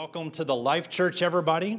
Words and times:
welcome 0.00 0.30
to 0.30 0.44
the 0.44 0.56
Life 0.56 0.88
Church, 0.88 1.20
everybody. 1.20 1.78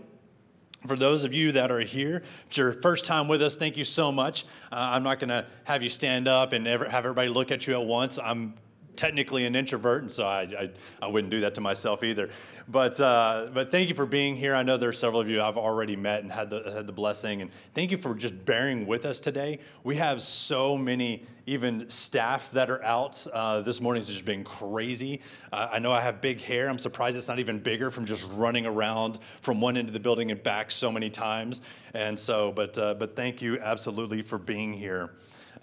For 0.86 0.96
those 0.96 1.24
of 1.24 1.34
you 1.34 1.54
that 1.54 1.72
are 1.72 1.80
here, 1.80 2.18
if 2.18 2.46
it's 2.50 2.58
your 2.58 2.72
first 2.72 3.04
time 3.04 3.28
with 3.28 3.42
us, 3.42 3.56
thank 3.56 3.78
you 3.78 3.84
so 3.84 4.12
much. 4.12 4.46
Uh, 4.72 4.76
I'm 4.76 5.02
not 5.02 5.18
going 5.18 5.30
to 5.30 5.48
have 5.64 5.82
you 5.82 5.90
stand 5.90 6.28
up 6.28 6.54
and 6.54 6.68
ever, 6.68 6.88
have 6.88 7.04
everybody 7.04 7.30
look 7.30 7.50
at 7.50 7.66
you 7.66 7.74
at 7.74 7.84
once. 7.84 8.20
I'm 8.20 8.54
technically 9.02 9.48
an 9.48 9.56
introvert, 9.56 10.04
and 10.04 10.12
so 10.12 10.28
I, 10.28 10.42
I, 10.42 10.70
I 11.02 11.08
wouldn't 11.08 11.32
do 11.32 11.40
that 11.40 11.56
to 11.56 11.62
myself 11.62 12.04
either. 12.04 12.30
But, 12.68 13.02
uh, 13.02 13.50
but 13.52 13.72
thank 13.72 13.90
you 13.90 13.96
for 13.96 14.06
being 14.06 14.36
here. 14.36 14.54
I 14.54 14.62
know 14.62 14.78
there 14.78 14.90
are 14.90 14.94
several 14.94 15.20
of 15.20 15.28
you 15.28 15.42
I've 15.42 15.58
already 15.58 15.96
met 15.96 16.22
and 16.22 16.32
had 16.32 16.52
the, 16.52 16.72
had 16.72 16.86
the 16.86 16.94
blessing. 16.94 17.42
And 17.42 17.50
thank 17.74 17.90
you 17.90 17.98
for 17.98 18.14
just 18.14 18.46
bearing 18.46 18.86
with 18.86 19.04
us 19.06 19.20
today. 19.20 19.58
We 19.84 19.96
have 19.96 20.22
so 20.22 20.78
many, 20.78 21.26
even 21.48 21.90
staff 21.90 22.52
that 22.52 22.70
are 22.70 22.84
out. 22.84 23.26
Uh, 23.34 23.62
this 23.62 23.82
morning's 23.82 24.08
just 24.08 24.24
been 24.24 24.44
crazy. 24.44 25.22
Uh, 25.52 25.70
I 25.72 25.80
know 25.80 25.92
I 25.92 26.02
have 26.02 26.22
big 26.22 26.40
hair. 26.40 26.70
I'm 26.70 26.78
surprised 26.78 27.18
it's 27.18 27.28
not 27.28 27.40
even 27.40 27.58
bigger 27.58 27.90
from 27.90 28.06
just 28.06 28.30
running 28.34 28.68
around 28.68 29.18
from 29.42 29.60
one 29.60 29.78
end 29.78 29.88
of 29.88 29.96
the 29.96 30.00
building 30.00 30.30
and 30.30 30.44
back 30.44 30.70
so 30.70 30.92
many 30.92 31.10
times. 31.10 31.60
And 31.96 32.20
so, 32.20 32.52
but, 32.52 32.78
uh, 32.78 32.94
but 32.94 33.16
thank 33.16 33.42
you 33.42 33.60
absolutely 33.60 34.22
for 34.22 34.38
being 34.38 34.72
here. 34.72 35.10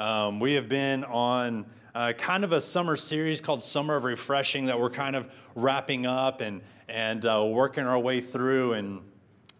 Um, 0.01 0.41
we 0.41 0.55
have 0.55 0.69
been 0.69 1.05
on 1.05 1.67
uh, 1.99 2.13
kind 2.13 2.45
of 2.45 2.53
a 2.53 2.61
summer 2.61 2.97
series 2.97 3.41
called 3.41 3.61
Summer 3.61 3.97
of 3.97 4.05
Refreshing 4.05 4.67
that 4.67 4.79
we're 4.79 4.89
kind 4.89 5.17
of 5.17 5.27
wrapping 5.57 6.07
up 6.07 6.41
and, 6.41 6.61
and 6.89 7.27
uh, 7.27 7.45
working 7.45 7.89
our 7.89 7.99
way 7.99 8.21
through. 8.21 8.75
And, 8.75 9.01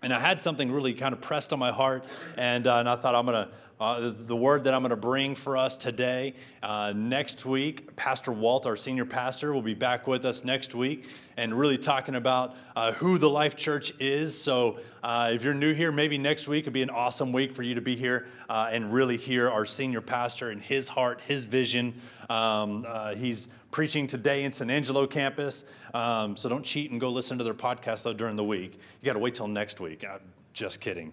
and 0.03 0.15
I 0.15 0.21
had 0.21 0.41
something 0.41 0.71
really 0.71 0.95
kind 0.95 1.13
of 1.13 1.21
pressed 1.21 1.53
on 1.53 1.59
my 1.59 1.73
heart, 1.73 2.05
and, 2.37 2.69
uh, 2.69 2.77
and 2.77 2.89
I 2.89 2.95
thought 2.95 3.17
I'm 3.17 3.27
going 3.27 3.49
to. 3.49 3.53
Uh, 3.81 4.13
the 4.13 4.35
word 4.35 4.65
that 4.65 4.75
I'm 4.75 4.83
going 4.83 4.91
to 4.91 4.97
bring 4.97 5.37
for 5.37 5.57
us 5.57 5.77
today. 5.77 6.35
Uh, 6.65 6.93
next 6.97 7.47
week, 7.47 7.95
Pastor 7.95 8.33
Walt, 8.33 8.67
our 8.67 8.77
senior 8.77 9.05
pastor, 9.05 9.53
will 9.53 9.63
be 9.63 9.75
back 9.75 10.09
with 10.09 10.25
us 10.25 10.45
next 10.45 10.75
week 10.75 11.09
and 11.37 11.55
really 11.55 11.79
talking 11.79 12.17
about 12.17 12.57
uh, 12.75 12.93
who 12.95 13.19
the 13.19 13.31
Life 13.31 13.55
Church 13.55 13.93
is. 14.01 14.41
So, 14.41 14.81
uh, 15.05 15.31
if 15.33 15.45
you're 15.45 15.55
new 15.55 15.75
here, 15.75 15.93
maybe 15.93 16.19
next 16.19 16.49
week 16.49 16.65
would 16.65 16.75
be 16.75 16.83
an 16.83 16.91
awesome 16.91 17.33
week 17.33 17.53
for 17.53 17.63
you 17.63 17.77
to 17.77 17.81
be 17.81 17.95
here 17.95 18.27
uh, 18.49 18.69
and 18.73 18.93
really 18.93 19.17
hear 19.17 19.49
our 19.49 19.65
senior 19.65 20.01
pastor 20.01 20.51
and 20.51 20.61
his 20.61 20.89
heart, 20.89 21.21
his 21.21 21.45
vision. 21.45 22.01
Um, 22.29 22.85
uh, 22.87 23.15
he's 23.15 23.47
preaching 23.71 24.09
today 24.09 24.43
in 24.43 24.51
San 24.51 24.71
Angelo 24.71 25.07
campus. 25.07 25.63
Um, 25.95 26.37
so 26.37 26.49
don't 26.49 26.65
cheat 26.65 26.91
and 26.91 27.01
go 27.01 27.11
listen 27.11 27.39
to 27.39 27.45
their 27.45 27.55
podcast 27.55 28.03
though 28.03 28.13
during 28.13 28.35
the 28.35 28.45
week. 28.45 28.73
You 29.01 29.07
got 29.07 29.13
to 29.13 29.21
wait 29.21 29.37
till 29.37 29.47
next 29.47 29.79
week. 29.79 30.05
I'm 30.05 30.19
just 30.53 30.81
kidding. 30.81 31.13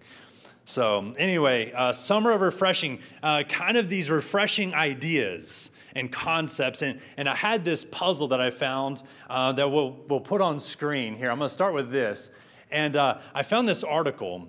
So 0.68 1.14
anyway, 1.16 1.70
uh, 1.72 1.92
summer 1.92 2.32
of 2.32 2.40
refreshing, 2.40 2.98
uh, 3.22 3.44
kind 3.44 3.76
of 3.76 3.88
these 3.88 4.10
refreshing 4.10 4.74
ideas 4.74 5.70
and 5.94 6.10
concepts. 6.10 6.82
And, 6.82 7.00
and 7.16 7.28
I 7.28 7.36
had 7.36 7.64
this 7.64 7.84
puzzle 7.84 8.26
that 8.28 8.40
I 8.40 8.50
found 8.50 9.04
uh, 9.30 9.52
that 9.52 9.70
we'll, 9.70 9.92
we'll 10.08 10.18
put 10.18 10.40
on 10.40 10.58
screen 10.58 11.14
here. 11.14 11.30
I'm 11.30 11.38
going 11.38 11.48
to 11.48 11.54
start 11.54 11.72
with 11.72 11.92
this. 11.92 12.30
And 12.72 12.96
uh, 12.96 13.18
I 13.32 13.44
found 13.44 13.68
this 13.68 13.84
article 13.84 14.48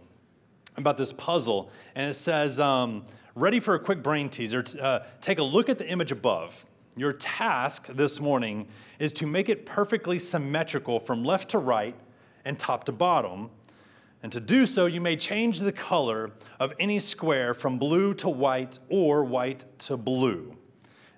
about 0.76 0.98
this 0.98 1.12
puzzle, 1.12 1.70
and 1.94 2.10
it 2.10 2.16
says, 2.16 2.60
um, 2.60 3.06
ready 3.36 3.60
for 3.60 3.76
a 3.76 3.80
quick 3.80 4.02
brain 4.02 4.28
teaser, 4.28 4.64
uh, 4.82 5.02
take 5.22 5.38
a 5.38 5.44
look 5.44 5.70
at 5.70 5.78
the 5.78 5.88
image 5.88 6.12
above. 6.12 6.66
Your 6.95 7.14
task 7.14 7.86
this 7.90 8.20
morning 8.20 8.68
is 8.98 9.14
to 9.14 9.28
make 9.28 9.50
it 9.50 9.68
perfectly 9.68 10.18
symmetrical 10.18 11.00
from 11.00 11.23
left 11.23 11.50
to 11.52 11.60
right 11.60 11.95
and 12.44 12.58
top 12.58 12.86
to 12.86 12.92
bottom. 12.92 13.52
And 14.23 14.32
to 14.32 14.40
do 14.40 14.66
so, 14.66 14.86
you 14.86 15.00
may 15.00 15.16
change 15.16 15.60
the 15.60 15.72
color 15.72 16.32
of 16.60 16.73
any 16.80 17.00
square 17.00 17.54
from 17.54 17.78
blue 17.78 18.14
to 18.16 18.30
white 18.30 18.80
or 18.90 19.23
white 19.23 19.66
to 19.80 19.98
blue. 19.98 20.56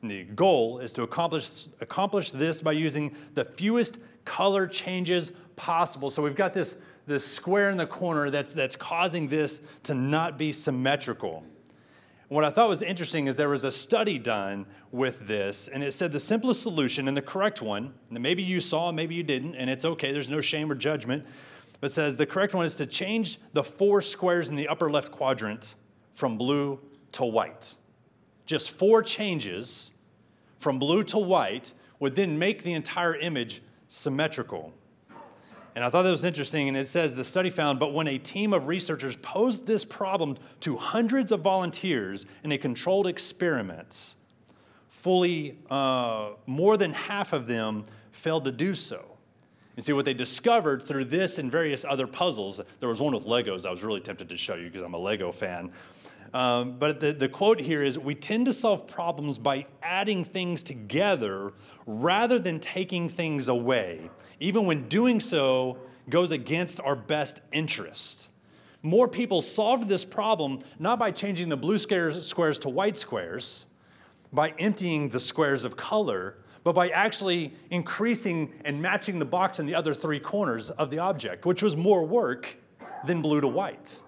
And 0.02 0.12
the 0.12 0.24
goal 0.24 0.80
is 0.80 0.94
to 0.94 1.04
accomplish, 1.04 1.68
accomplish 1.82 2.32
this 2.32 2.62
by 2.62 2.74
using 2.74 3.16
the 3.34 3.46
fewest 3.46 3.98
color 4.26 4.68
changes 4.68 5.32
possible. 5.56 6.10
So 6.10 6.22
we've 6.22 6.36
got 6.36 6.54
this, 6.54 6.76
this 7.08 7.26
square 7.26 7.70
in 7.70 7.78
the 7.78 7.88
corner 7.88 8.30
that's, 8.30 8.54
that's 8.54 8.76
causing 8.76 9.30
this 9.30 9.62
to 9.84 9.94
not 9.94 10.38
be 10.38 10.52
symmetrical 10.52 11.44
what 12.30 12.44
I 12.44 12.52
thought 12.52 12.70
was 12.70 12.84
interesting 12.84 13.26
is 13.26 13.38
there 13.38 13.50
was 13.50 13.64
a 13.64 13.72
study 13.72 14.20
done 14.20 14.68
with 14.92 15.28
this, 15.28 15.68
and 15.68 15.84
it 15.84 15.94
said 15.94 16.12
the 16.12 16.20
simplest 16.20 16.62
solution 16.62 17.08
and 17.08 17.18
the 17.18 17.24
correct 17.24 17.60
one, 17.60 17.94
and 18.10 18.22
maybe 18.22 18.44
you 18.44 18.62
saw, 18.62 18.92
maybe 18.92 19.16
you 19.16 19.24
didn't, 19.24 19.56
and 19.56 19.68
it's 19.68 19.84
okay, 19.84 20.12
there's 20.12 20.30
no 20.30 20.40
shame 20.40 20.72
or 20.72 20.76
judgment, 20.76 21.26
but 21.82 21.92
says 21.92 22.18
the 22.18 22.26
correct 22.26 22.54
one 22.54 22.66
is 22.66 22.76
to 22.76 22.86
change 22.86 23.40
the 23.54 23.64
four 23.64 24.02
squares 24.02 24.50
in 24.50 24.56
the 24.56 24.68
upper 24.68 24.90
left 24.90 25.12
quadrant 25.12 25.76
from 26.14 26.38
blue 26.38 26.80
to 27.14 27.24
white. 27.24 27.76
Just 28.46 28.72
four 28.72 29.02
changes 29.02 29.92
from 30.58 30.80
blue 30.80 31.04
to 31.06 31.18
white 31.18 31.74
would 32.00 32.16
then 32.16 32.38
make 32.38 32.64
the 32.64 32.74
entire 32.74 33.16
image 33.16 33.62
symmetrical. 33.88 34.74
And 35.76 35.86
I 35.86 35.90
thought 35.90 36.02
that 36.02 36.12
was 36.12 36.26
interesting. 36.26 36.68
And 36.68 36.76
it 36.76 36.88
says 36.88 37.16
the 37.16 37.24
study 37.24 37.50
found, 37.50 37.80
but 37.80 37.94
when 37.94 38.08
a 38.08 38.18
team 38.18 38.54
of 38.54 38.68
researchers 38.68 39.16
posed 39.18 39.68
this 39.68 39.86
problem 39.86 40.38
to 40.62 40.76
hundreds 40.76 41.32
of 41.32 41.42
volunteers 41.42 42.26
in 42.44 42.52
a 42.52 42.58
controlled 42.58 43.08
experiment, 43.08 44.16
fully 44.88 45.58
uh, 45.70 46.32
more 46.46 46.76
than 46.76 46.92
half 46.92 47.32
of 47.32 47.48
them 47.48 47.86
failed 48.12 48.46
to 48.46 48.52
do 48.52 48.74
so. 48.76 49.09
And 49.80 49.84
see 49.86 49.94
what 49.94 50.04
they 50.04 50.14
discovered 50.14 50.84
through 50.84 51.06
this 51.06 51.38
and 51.38 51.50
various 51.50 51.86
other 51.86 52.06
puzzles. 52.06 52.60
There 52.82 52.90
was 52.90 53.00
one 53.00 53.14
with 53.16 53.24
Legos 53.24 53.66
I 53.66 53.72
was 53.72 53.82
really 53.82 54.02
tempted 54.02 54.28
to 54.28 54.36
show 54.36 54.56
you 54.56 54.66
because 54.66 54.82
I'm 54.82 54.94
a 54.94 54.98
Lego 54.98 55.32
fan. 55.32 55.72
Um, 56.34 56.78
but 56.78 57.00
the, 57.00 57.14
the 57.14 57.30
quote 57.30 57.62
here 57.62 57.82
is 57.82 57.98
We 57.98 58.14
tend 58.14 58.48
to 58.48 58.52
solve 58.52 58.90
problems 58.90 59.38
by 59.38 59.68
adding 59.82 60.26
things 60.26 60.64
together 60.64 61.54
rather 61.86 62.40
than 62.40 62.60
taking 62.60 63.08
things 63.08 63.48
away, 63.48 64.10
even 64.42 64.66
when 64.66 64.90
doing 64.90 65.22
so 65.22 65.78
goes 66.10 66.32
against 66.32 66.82
our 66.82 66.98
best 66.98 67.40
interest. 67.54 68.28
More 68.82 69.08
people 69.08 69.42
solved 69.42 69.88
this 69.88 70.04
problem 70.04 70.60
not 70.78 71.00
by 71.00 71.12
changing 71.12 71.48
the 71.48 71.56
blue 71.56 71.78
squares, 71.78 72.28
squares 72.28 72.60
to 72.60 72.70
white 72.70 72.98
squares, 72.98 73.68
by 74.34 74.50
emptying 74.60 75.08
the 75.08 75.22
squares 75.22 75.64
of 75.64 75.78
color, 75.78 76.36
but 76.70 76.76
by 76.76 76.90
actually 76.90 77.54
increasing 77.72 78.54
and 78.64 78.82
matching 78.82 79.20
the 79.20 79.26
box 79.26 79.60
in 79.60 79.66
the 79.66 79.76
other 79.76 79.94
three 79.94 80.20
corners 80.20 80.70
of 80.70 80.92
the 80.92 81.00
object, 81.00 81.46
which 81.46 81.64
was 81.64 81.76
more 81.76 82.06
work 82.06 82.56
than 83.06 83.22
blue 83.22 83.42
to 83.42 83.48
white 83.48 84.02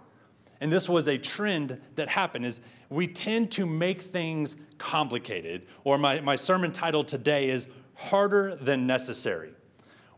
and 0.62 0.72
this 0.72 0.88
was 0.88 1.08
a 1.08 1.18
trend 1.18 1.82
that 1.96 2.08
happened, 2.08 2.46
is 2.46 2.62
we 2.90 3.08
tend 3.08 3.52
to 3.54 3.66
make 3.66 4.02
things 4.02 4.56
complicated. 4.78 5.64
Or 5.84 5.98
my, 5.98 6.22
my 6.22 6.36
sermon 6.36 6.72
title 6.72 7.04
today 7.04 7.50
is 7.50 7.68
Harder 7.96 8.56
Than 8.56 8.86
Necessary. 8.86 9.50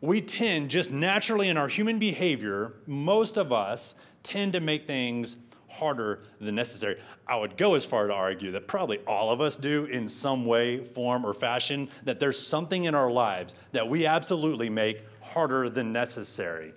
We 0.02 0.22
tend, 0.22 0.70
just 0.70 0.92
naturally 0.92 1.48
in 1.48 1.56
our 1.56 1.70
human 1.70 1.98
behavior, 1.98 2.74
most 2.86 3.38
of 3.38 3.54
us 3.54 3.96
tend 4.22 4.52
to 4.54 4.60
make 4.60 4.86
things 4.86 5.38
harder 5.74 6.24
than 6.40 6.56
necessary. 6.56 6.98
I 7.28 7.36
would 7.36 7.58
go 7.58 7.76
as 7.76 7.86
far 7.86 8.08
to 8.08 8.14
argue 8.14 8.52
that 8.52 8.68
probably 8.68 9.00
all 9.08 9.32
of 9.32 9.42
us 9.42 9.58
do 9.58 9.86
in 9.86 10.08
some 10.08 10.46
way, 10.46 10.84
form, 10.84 11.26
or 11.26 11.34
fashion, 11.34 11.90
that 12.04 12.20
there's 12.20 12.40
something 12.40 12.84
in 12.84 12.96
our 12.96 13.12
lives 13.12 13.56
that 13.72 13.88
we 13.88 14.06
absolutely 14.06 14.70
make 14.70 15.04
harder 15.22 15.70
than 15.70 15.94
necessary. 15.94 16.74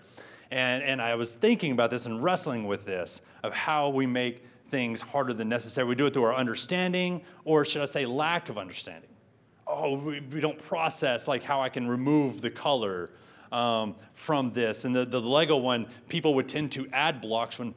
And, 0.50 0.82
and 0.82 1.02
I 1.02 1.16
was 1.16 1.34
thinking 1.34 1.72
about 1.72 1.90
this 1.90 2.06
and 2.06 2.22
wrestling 2.22 2.66
with 2.66 2.86
this 2.86 3.22
of 3.42 3.52
how 3.52 3.88
we 3.88 4.06
make 4.06 4.44
things 4.66 5.00
harder 5.00 5.32
than 5.32 5.48
necessary. 5.48 5.86
We 5.86 5.94
do 5.94 6.06
it 6.06 6.14
through 6.14 6.24
our 6.24 6.34
understanding, 6.34 7.22
or 7.44 7.64
should 7.64 7.82
I 7.82 7.86
say, 7.86 8.06
lack 8.06 8.48
of 8.48 8.58
understanding. 8.58 9.10
Oh, 9.66 9.96
we, 9.96 10.20
we 10.20 10.40
don't 10.40 10.58
process 10.58 11.26
like 11.26 11.42
how 11.42 11.60
I 11.60 11.68
can 11.68 11.88
remove 11.88 12.40
the 12.40 12.50
color 12.50 13.10
um, 13.50 13.96
from 14.14 14.52
this. 14.52 14.84
And 14.84 14.94
the, 14.94 15.04
the 15.04 15.20
Lego 15.20 15.56
one, 15.56 15.86
people 16.08 16.34
would 16.34 16.48
tend 16.48 16.72
to 16.72 16.86
add 16.92 17.20
blocks 17.20 17.58
when 17.58 17.74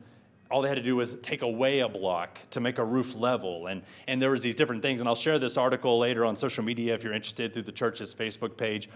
all 0.52 0.62
they 0.62 0.70
had 0.70 0.76
to 0.76 0.84
do 0.84 0.96
was 0.96 1.16
take 1.22 1.42
away 1.42 1.80
a 1.80 1.88
block 1.88 2.40
to 2.52 2.60
make 2.60 2.78
a 2.78 2.84
roof 2.84 3.16
level. 3.16 3.68
And, 3.68 3.84
and 4.08 4.22
there 4.22 4.32
was 4.32 4.42
these 4.42 4.56
different 4.56 4.82
things. 4.82 5.00
And 5.00 5.08
I'll 5.08 5.16
share 5.16 5.38
this 5.38 5.58
article 5.58 6.00
later 6.00 6.26
on 6.26 6.36
social 6.36 6.64
media 6.64 6.96
if 6.96 7.04
you're 7.04 7.14
interested 7.14 7.54
through 7.54 7.64
the 7.64 7.72
church's 7.72 8.16
Facebook 8.16 8.58
page 8.58 8.90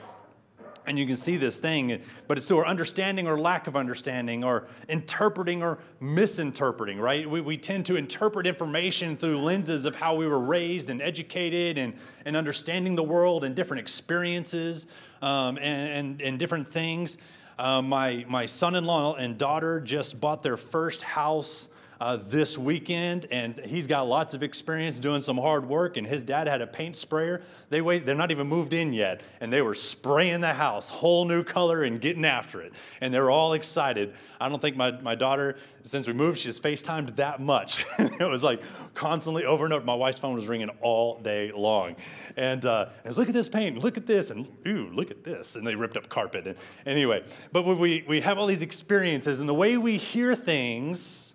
and 0.86 1.00
you 1.00 1.06
can 1.06 1.16
see 1.16 1.38
this 1.38 1.60
thing, 1.60 2.02
but 2.28 2.38
it's 2.38 2.48
through 2.48 2.60
our 2.60 2.66
understanding 2.66 3.28
or 3.28 3.40
lack 3.40 3.68
of 3.68 3.76
understanding, 3.76 4.44
or 4.44 4.68
interpreting 4.90 5.64
or 5.64 5.80
misinterpreting, 6.00 7.00
right? 7.00 7.30
We, 7.30 7.42
we 7.42 7.58
tend 7.58 7.86
to 7.88 7.96
interpret 7.96 8.46
information 8.46 9.16
through 9.18 9.40
lenses 9.40 9.86
of 9.86 9.96
how 9.96 10.16
we 10.16 10.28
were 10.28 10.40
raised 10.40 10.90
and 10.90 11.02
educated 11.02 11.78
and, 11.78 11.94
and 12.26 12.36
understanding 12.36 12.96
the 12.96 13.04
world 13.04 13.44
and 13.44 13.56
different 13.56 13.82
experiences 13.82 14.88
um, 15.22 15.58
and, 15.58 15.90
and, 15.90 16.22
and, 16.22 16.40
different 16.40 16.70
things. 16.70 17.18
Uh, 17.58 17.82
my, 17.82 18.26
my 18.28 18.46
son 18.46 18.76
in 18.76 18.86
law 18.86 19.16
and 19.16 19.38
daughter 19.38 19.80
just 19.80 20.20
bought 20.20 20.44
their 20.44 20.58
first 20.58 21.02
house 21.02 21.68
uh, 22.04 22.18
this 22.18 22.58
weekend, 22.58 23.28
and 23.32 23.58
he's 23.60 23.88
got 23.88 24.10
lots 24.10 24.34
of 24.34 24.44
experience 24.44 25.00
doing 25.00 25.22
some 25.22 25.38
hard 25.38 25.66
work. 25.66 25.96
And 25.96 26.06
his 26.06 26.22
dad 26.22 26.50
had 26.50 26.60
a 26.60 26.68
paint 26.68 26.98
sprayer. 26.98 27.42
They 27.70 27.80
wait, 27.80 28.06
they're 28.06 28.14
not 28.14 28.30
even 28.30 28.46
moved 28.46 28.74
in 28.74 28.92
yet, 28.92 29.22
and 29.40 29.54
they 29.54 29.62
were 29.62 29.74
spraying 29.74 30.42
the 30.42 30.54
house, 30.54 30.90
whole 30.90 31.24
new 31.24 31.46
color, 31.46 31.84
and 31.84 32.02
getting 32.02 32.26
after 32.26 32.62
it. 32.62 32.74
And 33.00 33.14
they 33.14 33.22
were 33.22 33.32
all 33.32 33.54
excited. 33.54 34.16
I 34.42 34.50
don't 34.50 34.62
think 34.62 34.76
my, 34.76 34.92
my 35.00 35.16
daughter, 35.16 35.56
since 35.84 36.06
we 36.06 36.12
moved, 36.12 36.40
she's 36.40 36.60
FaceTimed 36.60 37.16
that 37.16 37.40
much. 37.40 37.86
it 37.98 38.30
was 38.30 38.44
like 38.44 38.62
constantly 38.96 39.46
over 39.46 39.64
and 39.64 39.74
over. 39.74 39.86
My 39.86 39.96
wife's 39.96 40.20
phone 40.20 40.36
was 40.36 40.46
ringing 40.46 40.72
all 40.82 41.22
day 41.22 41.54
long. 41.56 41.96
And 42.36 42.66
uh, 42.66 42.90
look 43.16 43.30
at 43.30 43.34
this 43.34 43.48
paint, 43.48 43.78
look 43.78 43.96
at 43.96 44.08
this, 44.08 44.30
and 44.30 44.46
ooh, 44.68 44.90
look 44.92 45.10
at 45.10 45.24
this. 45.24 45.56
And 45.56 45.66
they 45.66 45.76
ripped 45.76 45.96
up 45.96 46.10
carpet. 46.10 46.48
And 46.48 46.58
anyway, 46.86 47.24
but 47.54 47.64
we, 47.64 48.04
we 48.06 48.20
have 48.20 48.38
all 48.38 48.48
these 48.48 48.62
experiences, 48.62 49.40
and 49.40 49.48
the 49.48 49.54
way 49.54 49.78
we 49.78 49.96
hear 49.96 50.36
things 50.36 51.33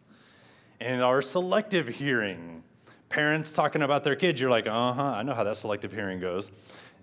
and 0.81 1.03
our 1.03 1.23
selective 1.23 1.89
hearing, 1.89 2.63
parents 3.09 3.53
talking 3.53 3.83
about 3.83 4.05
their 4.05 4.17
kids, 4.17 4.41
you're 4.41 4.51
like, 4.51 4.67
uh 4.67 4.93
huh, 4.93 5.03
I 5.03 5.23
know 5.23 5.35
how 5.35 5.45
that 5.45 5.57
selective 5.57 5.93
hearing 5.93 6.21
goes. 6.21 6.51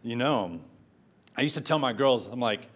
You 0.04 0.16
know, 0.16 0.60
I 1.36 1.42
used 1.42 1.56
to 1.56 1.62
tell 1.62 1.80
my 1.80 1.94
girls, 1.94 2.28
I'm 2.28 2.40
like, 2.40 2.70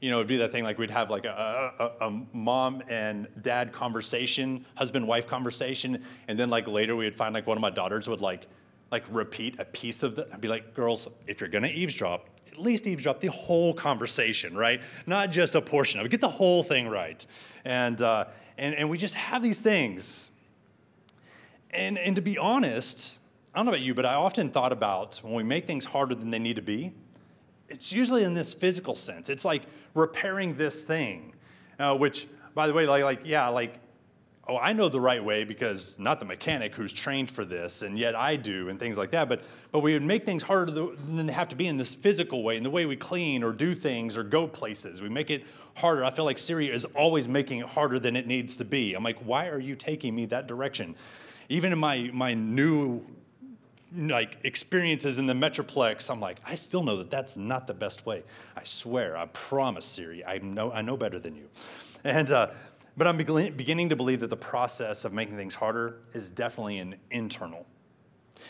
you 0.00 0.10
know, 0.10 0.18
it'd 0.18 0.28
be 0.28 0.36
that 0.36 0.52
thing 0.52 0.64
like 0.64 0.78
we'd 0.78 0.90
have 0.90 1.08
like 1.08 1.24
a, 1.24 1.72
a, 2.00 2.06
a 2.06 2.10
mom 2.32 2.82
and 2.88 3.26
dad 3.40 3.72
conversation, 3.72 4.66
husband 4.74 5.08
wife 5.08 5.26
conversation, 5.26 6.04
and 6.28 6.38
then 6.38 6.50
like 6.50 6.68
later 6.68 6.94
we 6.94 7.06
would 7.06 7.16
find 7.16 7.32
like 7.32 7.46
one 7.46 7.56
of 7.56 7.62
my 7.62 7.70
daughters 7.70 8.06
would 8.06 8.20
like 8.20 8.46
like 8.90 9.04
repeat 9.10 9.58
a 9.58 9.64
piece 9.64 10.02
of 10.02 10.14
the. 10.14 10.28
I'd 10.32 10.42
be 10.42 10.48
like, 10.48 10.74
girls, 10.74 11.08
if 11.26 11.40
you're 11.40 11.48
gonna 11.48 11.68
eavesdrop, 11.68 12.28
at 12.52 12.58
least 12.58 12.86
eavesdrop 12.86 13.20
the 13.20 13.28
whole 13.28 13.72
conversation, 13.72 14.54
right? 14.54 14.82
Not 15.06 15.30
just 15.30 15.54
a 15.54 15.62
portion 15.62 16.00
of 16.00 16.06
it. 16.06 16.10
Get 16.10 16.20
the 16.20 16.28
whole 16.28 16.62
thing 16.62 16.86
right. 16.88 17.24
And 17.64 18.02
uh, 18.02 18.26
and 18.58 18.74
and 18.74 18.90
we 18.90 18.98
just 18.98 19.14
have 19.14 19.42
these 19.42 19.62
things. 19.62 20.30
And 21.74 21.98
and 21.98 22.16
to 22.16 22.22
be 22.22 22.38
honest, 22.38 23.18
I 23.54 23.58
don't 23.58 23.66
know 23.66 23.72
about 23.72 23.82
you, 23.82 23.94
but 23.94 24.06
I 24.06 24.14
often 24.14 24.50
thought 24.50 24.72
about 24.72 25.18
when 25.22 25.34
we 25.34 25.42
make 25.42 25.66
things 25.66 25.84
harder 25.84 26.14
than 26.14 26.30
they 26.30 26.38
need 26.38 26.56
to 26.56 26.62
be 26.62 26.94
it's 27.68 27.92
usually 27.92 28.24
in 28.24 28.34
this 28.34 28.54
physical 28.54 28.94
sense. 28.94 29.28
It's 29.28 29.44
like 29.44 29.62
repairing 29.94 30.56
this 30.56 30.82
thing, 30.82 31.34
uh, 31.78 31.96
which, 31.96 32.26
by 32.54 32.66
the 32.66 32.72
way, 32.72 32.86
like, 32.86 33.02
like, 33.02 33.20
yeah, 33.24 33.48
like, 33.48 33.80
oh, 34.46 34.58
I 34.58 34.74
know 34.74 34.88
the 34.88 35.00
right 35.00 35.22
way 35.22 35.44
because 35.44 35.98
not 35.98 36.20
the 36.20 36.26
mechanic 36.26 36.74
who's 36.74 36.92
trained 36.92 37.30
for 37.30 37.44
this, 37.44 37.82
and 37.82 37.98
yet 37.98 38.14
I 38.14 38.36
do, 38.36 38.68
and 38.68 38.78
things 38.78 38.96
like 38.96 39.10
that. 39.12 39.28
But, 39.28 39.42
but 39.72 39.80
we 39.80 39.94
would 39.94 40.02
make 40.02 40.26
things 40.26 40.42
harder 40.42 40.70
than 40.70 41.26
they 41.26 41.32
have 41.32 41.48
to 41.48 41.56
be 41.56 41.66
in 41.66 41.78
this 41.78 41.94
physical 41.94 42.42
way, 42.42 42.56
in 42.56 42.62
the 42.62 42.70
way 42.70 42.86
we 42.86 42.96
clean 42.96 43.42
or 43.42 43.52
do 43.52 43.74
things 43.74 44.16
or 44.16 44.22
go 44.22 44.46
places. 44.46 45.00
We 45.00 45.08
make 45.08 45.30
it 45.30 45.44
harder. 45.74 46.04
I 46.04 46.10
feel 46.10 46.24
like 46.24 46.38
Siri 46.38 46.70
is 46.70 46.84
always 46.84 47.26
making 47.26 47.60
it 47.60 47.66
harder 47.66 47.98
than 47.98 48.14
it 48.14 48.26
needs 48.26 48.56
to 48.58 48.64
be. 48.64 48.94
I'm 48.94 49.02
like, 49.02 49.18
why 49.18 49.48
are 49.48 49.58
you 49.58 49.74
taking 49.74 50.14
me 50.14 50.26
that 50.26 50.46
direction? 50.46 50.94
Even 51.48 51.72
in 51.72 51.78
my, 51.78 52.10
my 52.12 52.34
new 52.34 53.04
like 53.96 54.38
experiences 54.42 55.18
in 55.18 55.26
the 55.26 55.34
metroplex 55.34 56.10
i'm 56.10 56.18
like 56.18 56.38
i 56.44 56.54
still 56.54 56.82
know 56.82 56.96
that 56.96 57.10
that's 57.10 57.36
not 57.36 57.66
the 57.66 57.74
best 57.74 58.04
way. 58.04 58.22
I 58.56 58.64
swear 58.64 59.16
i 59.16 59.26
promise 59.26 59.84
siri 59.84 60.24
i 60.24 60.38
know 60.38 60.72
i 60.72 60.82
know 60.82 60.96
better 60.96 61.18
than 61.18 61.36
you. 61.36 61.48
And 62.02 62.30
uh, 62.30 62.50
but 62.96 63.06
i'm 63.06 63.16
beginning 63.16 63.88
to 63.88 63.96
believe 63.96 64.20
that 64.20 64.30
the 64.30 64.36
process 64.36 65.04
of 65.04 65.12
making 65.12 65.36
things 65.36 65.54
harder 65.54 65.98
is 66.12 66.30
definitely 66.30 66.78
an 66.78 66.96
internal. 67.10 67.66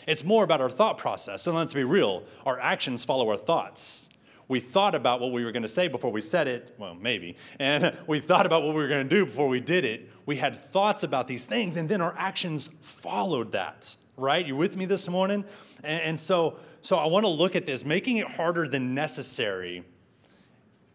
It's 0.07 0.23
more 0.23 0.43
about 0.43 0.61
our 0.61 0.69
thought 0.69 0.97
process 0.97 1.43
so 1.43 1.53
let's 1.53 1.73
be 1.73 1.83
real 1.83 2.23
our 2.45 2.59
actions 2.59 3.05
follow 3.05 3.29
our 3.29 3.37
thoughts 3.37 4.09
we 4.47 4.59
thought 4.59 4.95
about 4.95 5.19
what 5.19 5.31
we 5.31 5.43
were 5.43 5.51
going 5.51 5.63
to 5.63 5.69
say 5.69 5.87
before 5.87 6.11
we 6.11 6.21
said 6.21 6.47
it 6.47 6.75
well 6.77 6.95
maybe 6.95 7.35
and 7.59 7.97
we 8.07 8.19
thought 8.19 8.45
about 8.45 8.63
what 8.63 8.75
we 8.75 8.81
were 8.81 8.87
going 8.87 9.07
to 9.07 9.15
do 9.15 9.25
before 9.25 9.47
we 9.47 9.59
did 9.59 9.85
it 9.85 10.09
we 10.25 10.37
had 10.37 10.57
thoughts 10.71 11.03
about 11.03 11.27
these 11.27 11.45
things 11.45 11.75
and 11.77 11.89
then 11.89 12.01
our 12.01 12.15
actions 12.17 12.69
followed 12.81 13.51
that 13.51 13.95
right? 14.17 14.45
You 14.45 14.55
with 14.55 14.75
me 14.75 14.85
this 14.85 15.07
morning? 15.07 15.45
And, 15.83 16.01
and 16.01 16.19
so, 16.19 16.57
so 16.81 16.97
I 16.97 17.07
want 17.07 17.23
to 17.23 17.29
look 17.29 17.55
at 17.55 17.65
this, 17.65 17.85
making 17.85 18.17
it 18.17 18.27
harder 18.27 18.67
than 18.67 18.93
necessary 18.93 19.83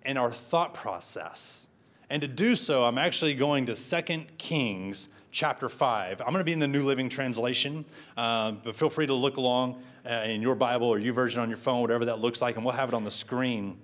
in 0.05 0.17
our 0.17 0.31
thought 0.31 0.75
process. 0.75 1.69
And 2.09 2.23
to 2.23 2.29
do 2.29 2.57
so, 2.57 2.85
I'm 2.85 2.99
actually 2.99 3.35
going 3.35 3.67
to 3.67 3.75
2 3.75 4.25
Kings 4.39 5.09
chapter 5.31 5.69
5. 5.69 6.21
I'm 6.21 6.27
going 6.29 6.39
to 6.39 6.45
be 6.45 6.53
in 6.53 6.59
the 6.59 6.69
New 6.69 6.85
Living 6.85 7.09
Translation, 7.09 7.85
uh, 8.17 8.53
but 8.53 8.77
feel 8.77 8.91
free 8.91 9.07
to 9.07 9.15
look 9.15 9.37
along 9.37 9.83
uh, 10.05 10.25
in 10.27 10.43
your 10.43 10.55
Bible 10.55 10.89
or 10.89 10.99
your 10.99 11.15
version 11.15 11.41
on 11.41 11.49
your 11.49 11.59
phone, 11.59 11.81
whatever 11.81 12.07
that 12.07 12.21
looks 12.21 12.43
like, 12.43 12.57
and 12.57 12.65
we'll 12.65 12.75
have 12.75 12.89
it 12.89 12.95
on 12.95 13.05
the 13.05 13.11
screen. 13.11 13.79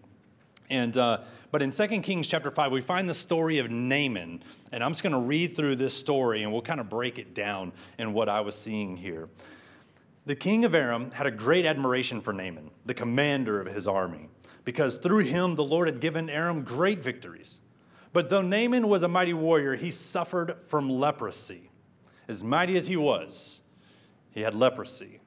And, 0.69 0.97
uh, 0.97 1.21
but 1.51 1.63
in 1.63 1.71
2 1.71 1.87
Kings 2.03 2.29
chapter 2.29 2.51
5, 2.51 2.73
we 2.73 2.81
find 2.81 3.09
the 3.09 3.15
story 3.15 3.59
of 3.59 3.71
Naaman. 3.71 4.43
And 4.73 4.83
I'm 4.83 4.91
just 4.91 5.03
going 5.03 5.13
to 5.13 5.21
read 5.21 5.57
through 5.57 5.77
this 5.77 5.95
story 5.95 6.43
and 6.43 6.53
we'll 6.53 6.63
kind 6.63 6.81
of 6.81 6.89
break 6.89 7.19
it 7.19 7.35
down 7.35 7.73
in 7.99 8.13
what 8.13 8.29
I 8.29 8.41
was 8.41 8.57
seeing 8.57 8.97
here. 8.97 9.29
The 10.27 10.35
king 10.35 10.65
of 10.65 10.75
Aram 10.75 11.13
had 11.13 11.27
a 11.27 11.31
great 11.31 11.65
admiration 11.65 12.21
for 12.21 12.33
Naaman, 12.33 12.71
the 12.85 12.95
commander 12.95 13.61
of 13.61 13.69
his 13.69 13.87
army, 13.87 14.29
because 14.65 14.99
through 14.99 15.21
him 15.21 15.55
the 15.55 15.63
Lord 15.63 15.87
had 15.87 16.01
given 16.01 16.29
Aram 16.29 16.65
great 16.65 16.99
victories. 17.03 17.61
But 18.17 18.31
though 18.31 18.41
Naaman 18.41 18.89
was 18.89 19.03
a 19.03 19.09
mighty 19.09 19.35
warrior, 19.35 19.75
he 19.75 19.91
suffered 19.91 20.57
from 20.65 20.89
leprosy. 20.89 21.69
As 22.29 22.43
mighty 22.43 22.75
as 22.79 22.87
he 22.87 22.97
was, 22.97 23.61
he 24.31 24.41
had 24.41 24.55
leprosy. 24.55 25.21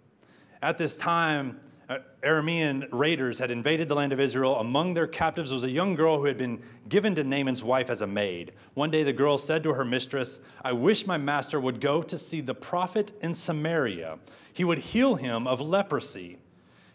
At 0.59 0.79
this 0.79 0.97
time, 0.97 1.59
uh, 1.87 1.99
Aramean 2.23 2.87
raiders 2.91 3.37
had 3.37 3.51
invaded 3.51 3.89
the 3.89 3.95
land 3.95 4.11
of 4.11 4.19
Israel. 4.19 4.55
Among 4.55 4.95
their 4.95 5.05
captives 5.05 5.53
was 5.53 5.63
a 5.63 5.69
young 5.69 5.93
girl 5.93 6.17
who 6.17 6.25
had 6.25 6.35
been 6.35 6.63
given 6.87 7.13
to 7.13 7.23
Naaman's 7.23 7.63
wife 7.63 7.91
as 7.91 8.01
a 8.01 8.07
maid. 8.07 8.53
One 8.73 8.89
day 8.89 9.03
the 9.03 9.13
girl 9.13 9.37
said 9.37 9.61
to 9.65 9.73
her 9.73 9.85
mistress, 9.85 10.39
I 10.63 10.73
wish 10.73 11.05
my 11.05 11.17
master 11.17 11.59
would 11.59 11.81
go 11.81 12.01
to 12.01 12.17
see 12.17 12.41
the 12.41 12.55
prophet 12.55 13.11
in 13.21 13.35
Samaria. 13.35 14.17
He 14.51 14.63
would 14.63 14.79
heal 14.79 15.13
him 15.13 15.45
of 15.45 15.61
leprosy. 15.61 16.39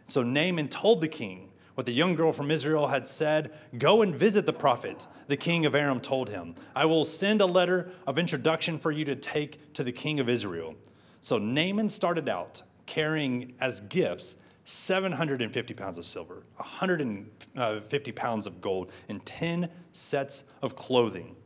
So 0.07 0.25
Naaman 0.25 0.67
told 0.67 1.03
the 1.03 1.07
king 1.07 1.53
what 1.75 1.87
the 1.87 1.93
young 1.93 2.15
girl 2.15 2.33
from 2.33 2.51
Israel 2.51 2.89
had 2.89 3.07
said 3.07 3.53
Go 3.77 4.03
and 4.03 4.15
visit 4.15 4.47
the 4.47 4.53
prophet. 4.53 5.07
The 5.27 5.37
king 5.37 5.67
of 5.67 5.75
Aram 5.75 6.01
told 6.01 6.29
him, 6.29 6.55
I 6.75 6.85
will 6.85 7.05
send 7.05 7.41
a 7.41 7.47
letter 7.47 7.91
of 8.07 8.19
introduction 8.19 8.79
for 8.79 8.91
you 8.91 9.05
to 9.07 9.17
take 9.17 9.73
to 9.75 9.83
the 9.83 9.93
king 9.93 10.21
of 10.21 10.29
Israel. 10.29 10.75
So 11.21 11.39
Naaman 11.39 11.89
started 11.89 12.29
out 12.29 12.63
carrying 12.87 13.55
as 13.61 13.81
gifts 13.81 14.37
750 14.65 15.75
pounds 15.75 15.99
of 15.99 16.07
silver, 16.07 16.43
150 16.57 18.13
pounds 18.13 18.47
of 18.47 18.61
gold, 18.61 18.91
and 19.09 19.25
10 19.25 19.69
sets 19.93 20.45
of 20.63 20.75
clothing. 20.77 21.37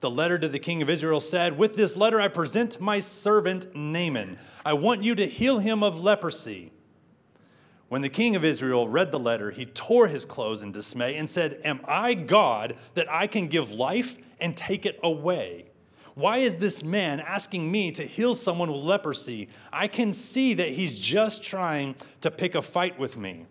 The 0.00 0.10
letter 0.10 0.38
to 0.38 0.48
the 0.48 0.60
king 0.60 0.80
of 0.80 0.88
Israel 0.88 1.20
said, 1.20 1.58
With 1.58 1.76
this 1.76 1.96
letter 1.96 2.20
I 2.20 2.28
present 2.28 2.80
my 2.80 3.00
servant 3.00 3.74
Naaman. 3.74 4.38
I 4.64 4.74
want 4.74 5.02
you 5.02 5.16
to 5.16 5.26
heal 5.26 5.58
him 5.58 5.82
of 5.82 5.98
leprosy. 5.98 6.72
When 7.88 8.02
the 8.02 8.08
king 8.10 8.36
of 8.36 8.44
Israel 8.44 8.88
read 8.88 9.12
the 9.12 9.18
letter, 9.18 9.50
he 9.50 9.64
tore 9.64 10.08
his 10.08 10.24
clothes 10.24 10.62
in 10.62 10.72
dismay 10.72 11.16
and 11.16 11.28
said, 11.28 11.60
Am 11.64 11.80
I 11.86 12.14
God 12.14 12.76
that 12.94 13.10
I 13.10 13.26
can 13.26 13.46
give 13.46 13.70
life 13.70 14.18
and 14.38 14.56
take 14.56 14.84
it 14.84 15.00
away? 15.02 15.66
Why 16.14 16.38
is 16.38 16.56
this 16.56 16.82
man 16.82 17.20
asking 17.20 17.70
me 17.70 17.92
to 17.92 18.02
heal 18.04 18.34
someone 18.34 18.72
with 18.72 18.82
leprosy? 18.82 19.48
I 19.72 19.86
can 19.86 20.12
see 20.12 20.52
that 20.54 20.70
he's 20.70 20.98
just 20.98 21.42
trying 21.42 21.94
to 22.20 22.30
pick 22.30 22.54
a 22.54 22.62
fight 22.62 22.98
with 22.98 23.16
me. 23.16 23.46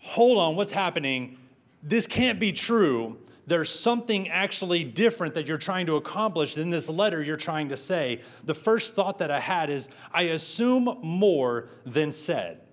Hold 0.00 0.38
on, 0.38 0.54
what's 0.54 0.72
happening? 0.72 1.38
This 1.82 2.06
can't 2.06 2.38
be 2.38 2.52
true. 2.52 3.18
There's 3.46 3.70
something 3.70 4.28
actually 4.28 4.84
different 4.84 5.34
that 5.34 5.46
you're 5.46 5.58
trying 5.58 5.86
to 5.86 5.96
accomplish 5.96 6.54
than 6.54 6.70
this 6.70 6.88
letter 6.88 7.22
you're 7.22 7.36
trying 7.36 7.70
to 7.70 7.76
say. 7.76 8.20
The 8.44 8.54
first 8.54 8.94
thought 8.94 9.18
that 9.18 9.30
I 9.30 9.40
had 9.40 9.70
is 9.70 9.88
I 10.12 10.22
assume 10.22 10.98
more 11.02 11.68
than 11.84 12.12
said. 12.12 12.63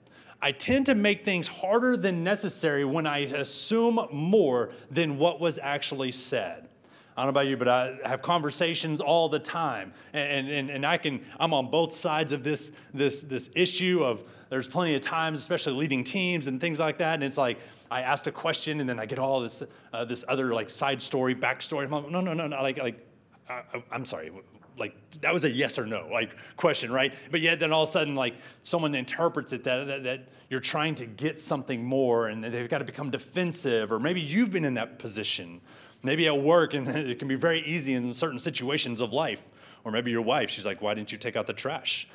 I 0.41 0.51
tend 0.51 0.87
to 0.87 0.95
make 0.95 1.23
things 1.23 1.47
harder 1.47 1.95
than 1.95 2.23
necessary 2.23 2.83
when 2.83 3.05
I 3.05 3.19
assume 3.19 3.99
more 4.11 4.71
than 4.89 5.17
what 5.17 5.39
was 5.39 5.59
actually 5.61 6.11
said. 6.11 6.67
I 7.15 7.23
don't 7.23 7.27
know 7.27 7.41
about 7.41 7.47
you, 7.47 7.57
but 7.57 7.67
I 7.67 7.97
have 8.05 8.21
conversations 8.21 9.01
all 9.01 9.29
the 9.29 9.39
time. 9.39 9.93
And, 10.13 10.49
and, 10.49 10.69
and 10.69 10.85
I 10.85 10.97
can, 10.97 11.23
I'm 11.39 11.53
on 11.53 11.69
both 11.69 11.93
sides 11.93 12.31
of 12.31 12.43
this, 12.43 12.71
this, 12.93 13.21
this 13.21 13.49
issue 13.53 14.03
of 14.03 14.23
there's 14.49 14.67
plenty 14.67 14.95
of 14.95 15.01
times, 15.01 15.39
especially 15.39 15.73
leading 15.73 16.03
teams 16.03 16.47
and 16.47 16.59
things 16.59 16.79
like 16.79 16.97
that. 16.99 17.15
And 17.15 17.23
it's 17.23 17.37
like, 17.37 17.59
I 17.91 18.01
asked 18.01 18.27
a 18.27 18.31
question 18.31 18.79
and 18.79 18.89
then 18.89 18.99
I 18.99 19.05
get 19.05 19.19
all 19.19 19.41
this, 19.41 19.61
uh, 19.93 20.05
this 20.05 20.23
other 20.27 20.53
like 20.53 20.69
side 20.69 21.01
story, 21.01 21.35
backstory. 21.35 21.83
I'm 21.83 21.91
like, 21.91 22.09
no, 22.09 22.21
no, 22.21 22.33
no, 22.33 22.47
no. 22.47 22.61
Like, 22.61 22.77
like 22.77 23.05
I, 23.47 23.63
I'm 23.91 24.05
sorry. 24.05 24.31
Like 24.77 24.95
that 25.21 25.33
was 25.33 25.43
a 25.43 25.51
yes 25.51 25.77
or 25.77 25.85
no 25.85 26.07
like 26.11 26.31
question, 26.57 26.91
right? 26.91 27.13
But 27.29 27.41
yet 27.41 27.59
then 27.59 27.71
all 27.71 27.83
of 27.83 27.89
a 27.89 27.91
sudden 27.91 28.15
like 28.15 28.35
someone 28.61 28.95
interprets 28.95 29.53
it 29.53 29.63
that, 29.65 29.87
that, 29.87 30.03
that 30.03 30.27
you're 30.49 30.59
trying 30.59 30.95
to 30.95 31.05
get 31.05 31.39
something 31.39 31.83
more 31.83 32.27
and 32.27 32.43
they've 32.43 32.69
got 32.69 32.79
to 32.79 32.85
become 32.85 33.09
defensive 33.09 33.91
or 33.91 33.99
maybe 33.99 34.21
you've 34.21 34.51
been 34.51 34.65
in 34.65 34.75
that 34.75 34.99
position 34.99 35.61
Maybe 36.03 36.27
at 36.27 36.39
work, 36.39 36.73
and 36.73 36.87
it 36.89 37.19
can 37.19 37.27
be 37.27 37.35
very 37.35 37.61
easy 37.61 37.93
in 37.93 38.13
certain 38.13 38.39
situations 38.39 39.01
of 39.01 39.13
life. 39.13 39.41
Or 39.83 39.91
maybe 39.91 40.11
your 40.11 40.21
wife, 40.21 40.49
she's 40.49 40.65
like, 40.65 40.81
Why 40.81 40.93
didn't 40.93 41.11
you 41.11 41.17
take 41.17 41.35
out 41.35 41.47
the 41.47 41.53
trash? 41.53 42.07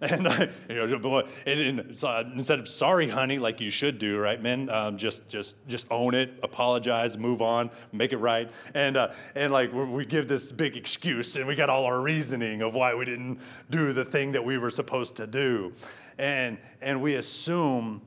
And, 0.00 0.28
I, 0.28 0.48
you 0.68 0.86
know, 0.86 1.24
and, 1.44 1.96
so 1.96 2.18
instead 2.32 2.60
of 2.60 2.68
sorry, 2.68 3.08
honey, 3.08 3.38
like 3.38 3.60
you 3.60 3.70
should 3.70 3.98
do, 3.98 4.18
right, 4.18 4.40
men, 4.40 4.70
um, 4.70 4.96
just 4.96 5.28
just 5.28 5.56
just 5.66 5.88
own 5.90 6.14
it, 6.14 6.38
apologize, 6.40 7.18
move 7.18 7.42
on, 7.42 7.70
make 7.90 8.12
it 8.12 8.18
right. 8.18 8.48
And 8.74 8.96
uh, 8.96 9.10
and 9.34 9.52
like 9.52 9.72
we 9.72 10.04
give 10.04 10.28
this 10.28 10.52
big 10.52 10.76
excuse, 10.76 11.34
and 11.34 11.48
we 11.48 11.56
got 11.56 11.68
all 11.68 11.84
our 11.84 12.00
reasoning 12.00 12.62
of 12.62 12.74
why 12.74 12.94
we 12.94 13.06
didn't 13.06 13.40
do 13.70 13.92
the 13.92 14.04
thing 14.04 14.32
that 14.32 14.44
we 14.44 14.56
were 14.56 14.70
supposed 14.70 15.16
to 15.16 15.26
do, 15.26 15.72
and 16.16 16.58
and 16.80 17.02
we 17.02 17.16
assume 17.16 18.02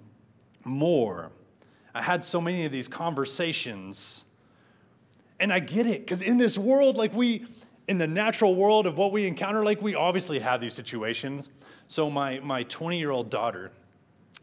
more. 0.63 1.29
I 1.93 2.01
had 2.01 2.24
so 2.24 2.39
many 2.39 2.63
of 2.63 2.71
these 2.71 2.88
conversations, 2.88 4.24
and 5.41 5.51
I 5.51 5.60
get 5.60 5.88
it 5.88 6.05
because 6.05 6.21
in 6.21 6.38
this 6.38 6.57
world, 6.57 6.95
like 6.95 7.13
we 7.13 7.48
in 7.88 7.97
the 7.97 8.07
natural 8.07 8.55
world 8.55 8.88
of 8.88 8.97
what 8.97 9.11
we 9.11 9.25
encounter, 9.25 9.63
like 9.63 9.81
we 9.81 9.95
obviously 9.95 10.39
have 10.39 10.61
these 10.61 10.73
situations. 10.73 11.50
So 11.88 12.09
my 12.09 12.39
my 12.39 12.63
20 12.63 12.97
year 12.97 13.11
old 13.11 13.29
daughter, 13.29 13.71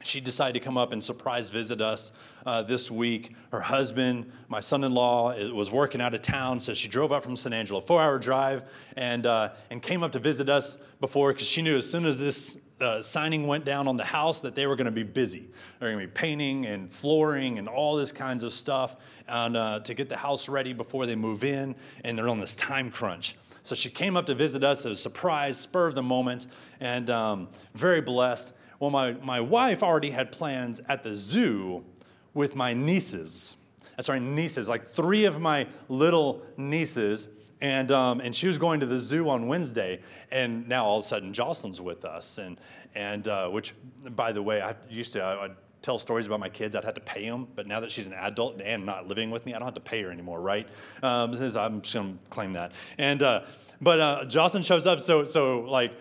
she 0.03 0.21
decided 0.21 0.55
to 0.55 0.61
come 0.61 0.77
up 0.77 0.93
and 0.93 1.03
surprise 1.03 1.51
visit 1.51 1.81
us 1.81 2.13
uh, 2.47 2.63
this 2.63 2.91
week. 2.91 3.35
Her 3.51 3.61
husband, 3.61 4.31
my 4.49 4.61
son-in-law, 4.61 5.53
was 5.53 5.71
working 5.71 6.01
out 6.01 6.15
of 6.15 6.23
town, 6.23 6.61
so 6.61 6.75
she 6.75 6.89
drove 6.89 7.11
up 7.11 7.25
from 7.25 7.37
San 7.37 7.53
Angelo, 7.53 7.81
four-hour 7.81 8.19
drive, 8.19 8.65
and 8.97 9.27
uh, 9.27 9.51
and 9.71 9.83
came 9.83 10.03
up 10.03 10.13
to 10.13 10.19
visit 10.19 10.49
us 10.49 10.79
before 11.01 11.33
because 11.33 11.49
she 11.49 11.63
knew 11.63 11.77
as 11.77 11.89
soon 11.89 12.05
as 12.05 12.19
this 12.19 12.63
uh, 12.81 13.03
signing 13.03 13.47
went 13.47 13.65
down 13.65 13.89
on 13.89 13.97
the 13.97 14.05
house 14.05 14.41
that 14.41 14.55
they 14.55 14.67
were 14.67 14.77
going 14.77 14.87
to 14.87 14.91
be 14.91 15.03
busy. 15.03 15.49
They're 15.79 15.91
going 15.91 16.01
to 16.01 16.07
be 16.07 16.13
painting 16.13 16.67
and 16.67 16.93
flooring 16.93 17.59
and 17.59 17.69
all 17.69 17.97
this 17.97 18.13
kinds 18.13 18.43
of 18.43 18.53
stuff 18.53 18.97
and, 19.27 19.57
uh, 19.57 19.81
to 19.81 19.95
get 19.95 20.09
the 20.09 20.17
house 20.17 20.49
ready 20.49 20.73
before 20.73 21.07
they 21.07 21.15
move 21.15 21.45
in, 21.45 21.75
and 22.05 22.17
they're 22.17 22.29
on 22.29 22.39
this 22.39 22.55
time 22.55 22.91
crunch. 22.91 23.37
So 23.63 23.75
she 23.75 23.91
came 23.91 24.17
up 24.17 24.27
to 24.27 24.35
visit 24.35 24.65
us. 24.65 24.85
Was 24.85 24.99
a 24.99 25.03
surprise, 25.03 25.59
spur 25.59 25.87
of 25.87 25.95
the 25.95 26.03
moment, 26.03 26.47
and 26.81 27.11
um, 27.11 27.49
very 27.75 28.01
blessed. 28.01 28.55
Well, 28.81 28.91
my, 28.91 29.13
my 29.13 29.41
wife 29.41 29.83
already 29.83 30.11
had 30.11 30.33
plans 30.33 30.81
at 30.89 31.03
the 31.03 31.15
zoo 31.15 31.85
with 32.33 32.55
my 32.55 32.73
nieces. 32.73 33.57
Uh, 33.99 34.03
sorry, 34.03 34.21
nieces, 34.21 34.69
like 34.69 34.87
three 34.87 35.25
of 35.25 35.41
my 35.41 35.67
little 35.89 36.43
nieces. 36.57 37.29
And, 37.61 37.91
um, 37.91 38.21
and 38.21 38.37
she 38.37 38.47
was 38.47 38.57
going 38.57 38.81
to 38.81 38.87
the 38.87 39.01
zoo 39.01 39.29
on 39.29 39.49
Wednesday, 39.49 40.01
and 40.31 40.69
now 40.69 40.85
all 40.85 40.99
of 40.99 41.05
a 41.05 41.09
sudden 41.09 41.33
Jocelyn's 41.33 41.81
with 41.81 42.05
us. 42.05 42.39
And, 42.39 42.61
and 42.95 43.27
uh, 43.27 43.49
which, 43.49 43.75
by 44.11 44.33
the 44.33 44.43
way, 44.43 44.63
I 44.63 44.77
used 44.89 45.13
to, 45.15 45.23
I, 45.23 45.47
I'd 45.47 45.57
tell 45.83 45.99
stories 45.99 46.27
about 46.27 46.41
my 46.41 46.49
kids, 46.49 46.77
I'd 46.77 46.85
have 46.85 46.95
to 46.95 47.01
pay 47.01 47.29
them. 47.29 47.49
But 47.55 47.67
now 47.67 47.81
that 47.81 47.91
she's 47.91 48.07
an 48.07 48.15
adult 48.15 48.61
and 48.61 48.87
not 48.87 49.09
living 49.09 49.31
with 49.31 49.45
me, 49.45 49.55
I 49.55 49.59
don't 49.59 49.67
have 49.67 49.75
to 49.75 49.81
pay 49.81 50.03
her 50.03 50.11
anymore, 50.11 50.41
right? 50.41 50.69
Um, 51.03 51.35
I'm 51.35 51.81
just 51.83 51.93
to 51.93 52.19
claim 52.31 52.53
that. 52.53 52.73
And, 52.97 53.23
uh, 53.23 53.43
but 53.81 54.01
uh, 54.01 54.25
Jocelyn 54.25 54.63
shows 54.63 54.87
up, 54.87 55.01
so, 55.01 55.25
so 55.25 55.61
like, 55.61 55.93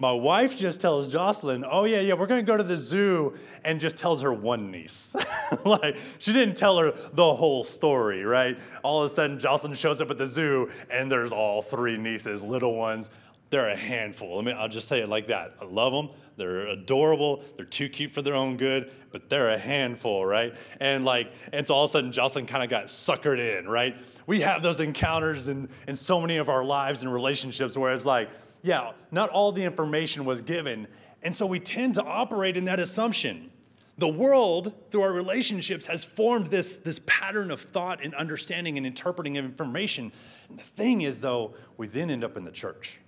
my 0.00 0.12
wife 0.12 0.56
just 0.56 0.80
tells 0.80 1.08
Jocelyn, 1.08 1.64
"Oh 1.68 1.84
yeah, 1.84 2.00
yeah, 2.00 2.14
we're 2.14 2.26
going 2.26 2.44
to 2.44 2.50
go 2.50 2.56
to 2.56 2.62
the 2.62 2.78
zoo," 2.78 3.34
and 3.64 3.80
just 3.80 3.98
tells 3.98 4.22
her 4.22 4.32
one 4.32 4.70
niece. 4.70 5.14
like 5.64 5.96
she 6.18 6.32
didn't 6.32 6.56
tell 6.56 6.78
her 6.78 6.92
the 7.12 7.34
whole 7.34 7.64
story, 7.64 8.24
right? 8.24 8.58
All 8.82 9.02
of 9.02 9.10
a 9.10 9.14
sudden, 9.14 9.38
Jocelyn 9.38 9.74
shows 9.74 10.00
up 10.00 10.10
at 10.10 10.16
the 10.16 10.26
zoo, 10.26 10.70
and 10.90 11.12
there's 11.12 11.32
all 11.32 11.60
three 11.60 11.98
nieces, 11.98 12.42
little 12.42 12.76
ones. 12.76 13.10
They're 13.50 13.68
a 13.68 13.76
handful. 13.76 14.38
I 14.38 14.42
mean, 14.42 14.56
I'll 14.56 14.68
just 14.68 14.88
say 14.88 15.00
it 15.00 15.08
like 15.08 15.26
that. 15.26 15.54
I 15.60 15.64
love 15.64 15.92
them. 15.92 16.08
They're 16.36 16.68
adorable. 16.68 17.42
They're 17.56 17.66
too 17.66 17.88
cute 17.88 18.12
for 18.12 18.22
their 18.22 18.34
own 18.34 18.56
good, 18.56 18.90
but 19.12 19.28
they're 19.28 19.50
a 19.50 19.58
handful, 19.58 20.24
right? 20.24 20.54
And 20.80 21.04
like, 21.04 21.32
and 21.52 21.66
so 21.66 21.74
all 21.74 21.84
of 21.84 21.90
a 21.90 21.92
sudden, 21.92 22.12
Jocelyn 22.12 22.46
kind 22.46 22.64
of 22.64 22.70
got 22.70 22.86
suckered 22.86 23.38
in, 23.38 23.68
right? 23.68 23.96
We 24.26 24.40
have 24.40 24.62
those 24.62 24.80
encounters 24.80 25.48
in, 25.48 25.68
in 25.86 25.96
so 25.96 26.20
many 26.20 26.38
of 26.38 26.48
our 26.48 26.64
lives 26.64 27.02
and 27.02 27.12
relationships 27.12 27.76
where 27.76 27.92
it's 27.92 28.06
like, 28.06 28.30
yeah, 28.62 28.92
not 29.10 29.30
all 29.30 29.52
the 29.52 29.64
information 29.64 30.24
was 30.24 30.42
given. 30.42 30.86
And 31.22 31.34
so 31.34 31.46
we 31.46 31.60
tend 31.60 31.94
to 31.94 32.02
operate 32.02 32.56
in 32.56 32.64
that 32.66 32.80
assumption. 32.80 33.50
The 33.98 34.08
world, 34.08 34.72
through 34.90 35.02
our 35.02 35.12
relationships, 35.12 35.86
has 35.86 36.04
formed 36.04 36.46
this, 36.46 36.76
this 36.76 37.00
pattern 37.06 37.50
of 37.50 37.60
thought 37.60 38.02
and 38.02 38.14
understanding 38.14 38.78
and 38.78 38.86
interpreting 38.86 39.36
of 39.36 39.44
information. 39.44 40.12
And 40.48 40.58
the 40.58 40.62
thing 40.62 41.02
is, 41.02 41.20
though, 41.20 41.54
we 41.76 41.86
then 41.86 42.10
end 42.10 42.24
up 42.24 42.36
in 42.36 42.44
the 42.44 42.50
church. 42.50 42.98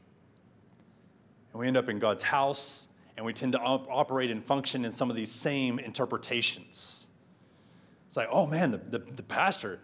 And 1.52 1.60
we 1.60 1.66
end 1.66 1.76
up 1.76 1.88
in 1.88 1.98
God's 1.98 2.22
house, 2.22 2.88
and 3.16 3.24
we 3.24 3.32
tend 3.32 3.52
to 3.52 3.60
op- 3.60 3.86
operate 3.90 4.30
and 4.30 4.44
function 4.44 4.84
in 4.84 4.90
some 4.90 5.08
of 5.08 5.16
these 5.16 5.32
same 5.32 5.78
interpretations. 5.78 7.06
It's 8.06 8.16
like, 8.16 8.28
oh 8.30 8.46
man, 8.46 8.70
the, 8.72 8.78
the, 8.78 8.98
the 8.98 9.22
pastor, 9.22 9.80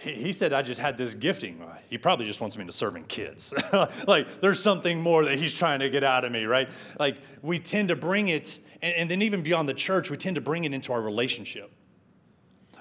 he 0.00 0.32
said 0.32 0.52
I 0.52 0.62
just 0.62 0.80
had 0.80 0.98
this 0.98 1.14
gifting. 1.14 1.62
Uh, 1.62 1.76
he 1.88 1.98
probably 1.98 2.26
just 2.26 2.40
wants 2.40 2.56
me 2.56 2.64
to 2.64 2.72
serve 2.72 2.96
in 2.96 3.04
kids. 3.04 3.54
like 4.06 4.40
there's 4.40 4.62
something 4.62 5.00
more 5.00 5.24
that 5.24 5.38
he's 5.38 5.56
trying 5.56 5.80
to 5.80 5.90
get 5.90 6.04
out 6.04 6.24
of 6.24 6.32
me, 6.32 6.44
right? 6.44 6.68
Like 6.98 7.18
we 7.42 7.58
tend 7.58 7.88
to 7.88 7.96
bring 7.96 8.28
it, 8.28 8.58
and, 8.80 8.94
and 8.94 9.10
then 9.10 9.22
even 9.22 9.42
beyond 9.42 9.68
the 9.68 9.74
church, 9.74 10.10
we 10.10 10.16
tend 10.16 10.36
to 10.36 10.40
bring 10.40 10.64
it 10.64 10.72
into 10.72 10.92
our 10.92 11.00
relationship. 11.00 11.70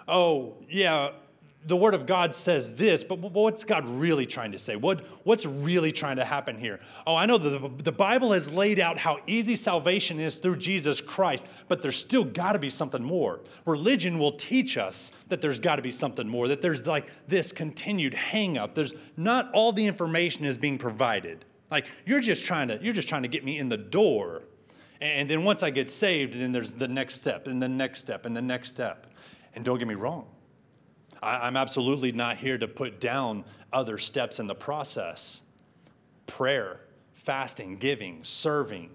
Oh, 0.07 0.57
yeah, 0.69 1.11
the 1.65 1.75
Word 1.75 1.93
of 1.93 2.07
God 2.07 2.33
says 2.33 2.73
this, 2.73 3.03
but 3.03 3.19
what's 3.19 3.63
God 3.63 3.87
really 3.87 4.25
trying 4.25 4.51
to 4.53 4.59
say? 4.59 4.75
What, 4.75 5.01
what's 5.23 5.45
really 5.45 5.91
trying 5.91 6.15
to 6.15 6.25
happen 6.25 6.57
here? 6.57 6.79
Oh, 7.05 7.15
I 7.15 7.27
know 7.27 7.37
the, 7.37 7.69
the 7.83 7.91
Bible 7.91 8.31
has 8.31 8.51
laid 8.51 8.79
out 8.79 8.97
how 8.97 9.19
easy 9.27 9.55
salvation 9.55 10.19
is 10.19 10.37
through 10.37 10.57
Jesus 10.57 11.01
Christ, 11.01 11.45
but 11.67 11.83
there's 11.83 11.97
still 11.97 12.23
got 12.23 12.53
to 12.53 12.59
be 12.59 12.69
something 12.69 13.03
more. 13.03 13.41
Religion 13.65 14.17
will 14.17 14.31
teach 14.31 14.75
us 14.75 15.11
that 15.27 15.41
there's 15.41 15.59
got 15.59 15.75
to 15.75 15.83
be 15.83 15.91
something 15.91 16.27
more, 16.27 16.47
that 16.47 16.61
there's 16.61 16.87
like 16.87 17.07
this 17.27 17.51
continued 17.51 18.15
hang 18.15 18.57
up. 18.57 18.73
There's 18.73 18.93
not 19.15 19.51
all 19.53 19.71
the 19.71 19.85
information 19.85 20.45
is 20.45 20.57
being 20.57 20.79
provided. 20.79 21.45
Like 21.69 21.85
you're 22.05 22.21
just 22.21 22.43
trying 22.43 22.69
to, 22.69 22.79
you're 22.81 22.93
just 22.93 23.07
trying 23.07 23.21
to 23.21 23.29
get 23.29 23.45
me 23.45 23.59
in 23.59 23.69
the 23.69 23.77
door. 23.77 24.43
And 24.99 25.29
then 25.29 25.43
once 25.43 25.61
I 25.63 25.69
get 25.69 25.91
saved, 25.91 26.33
then 26.33 26.51
there's 26.51 26.73
the 26.73 26.87
next 26.87 27.21
step, 27.21 27.47
and 27.47 27.61
the 27.61 27.69
next 27.69 27.99
step, 27.99 28.25
and 28.25 28.37
the 28.37 28.41
next 28.41 28.69
step. 28.69 29.07
And 29.55 29.65
don't 29.65 29.79
get 29.79 29.87
me 29.87 29.95
wrong 29.95 30.27
I, 31.21 31.47
am 31.47 31.55
absolutely 31.55 32.11
not 32.11 32.37
here 32.37 32.57
to 32.57 32.67
put 32.67 32.99
down 32.99 33.43
other 33.71 33.97
steps 33.97 34.39
in 34.39 34.47
the 34.47 34.55
process 34.55 35.41
prayer, 36.25 36.79
fasting, 37.13 37.77
giving, 37.77 38.23
serving. 38.23 38.89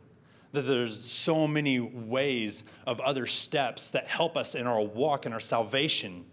That 0.52 0.62
there's 0.62 1.04
so 1.04 1.46
many 1.46 1.80
ways 1.80 2.64
of 2.86 2.98
other 3.00 3.26
steps 3.26 3.90
that 3.90 4.06
help 4.06 4.36
us 4.36 4.54
in 4.54 4.66
our 4.66 4.80
walk 4.80 5.26
and 5.26 5.34
our 5.34 5.40
salvation, 5.40 6.24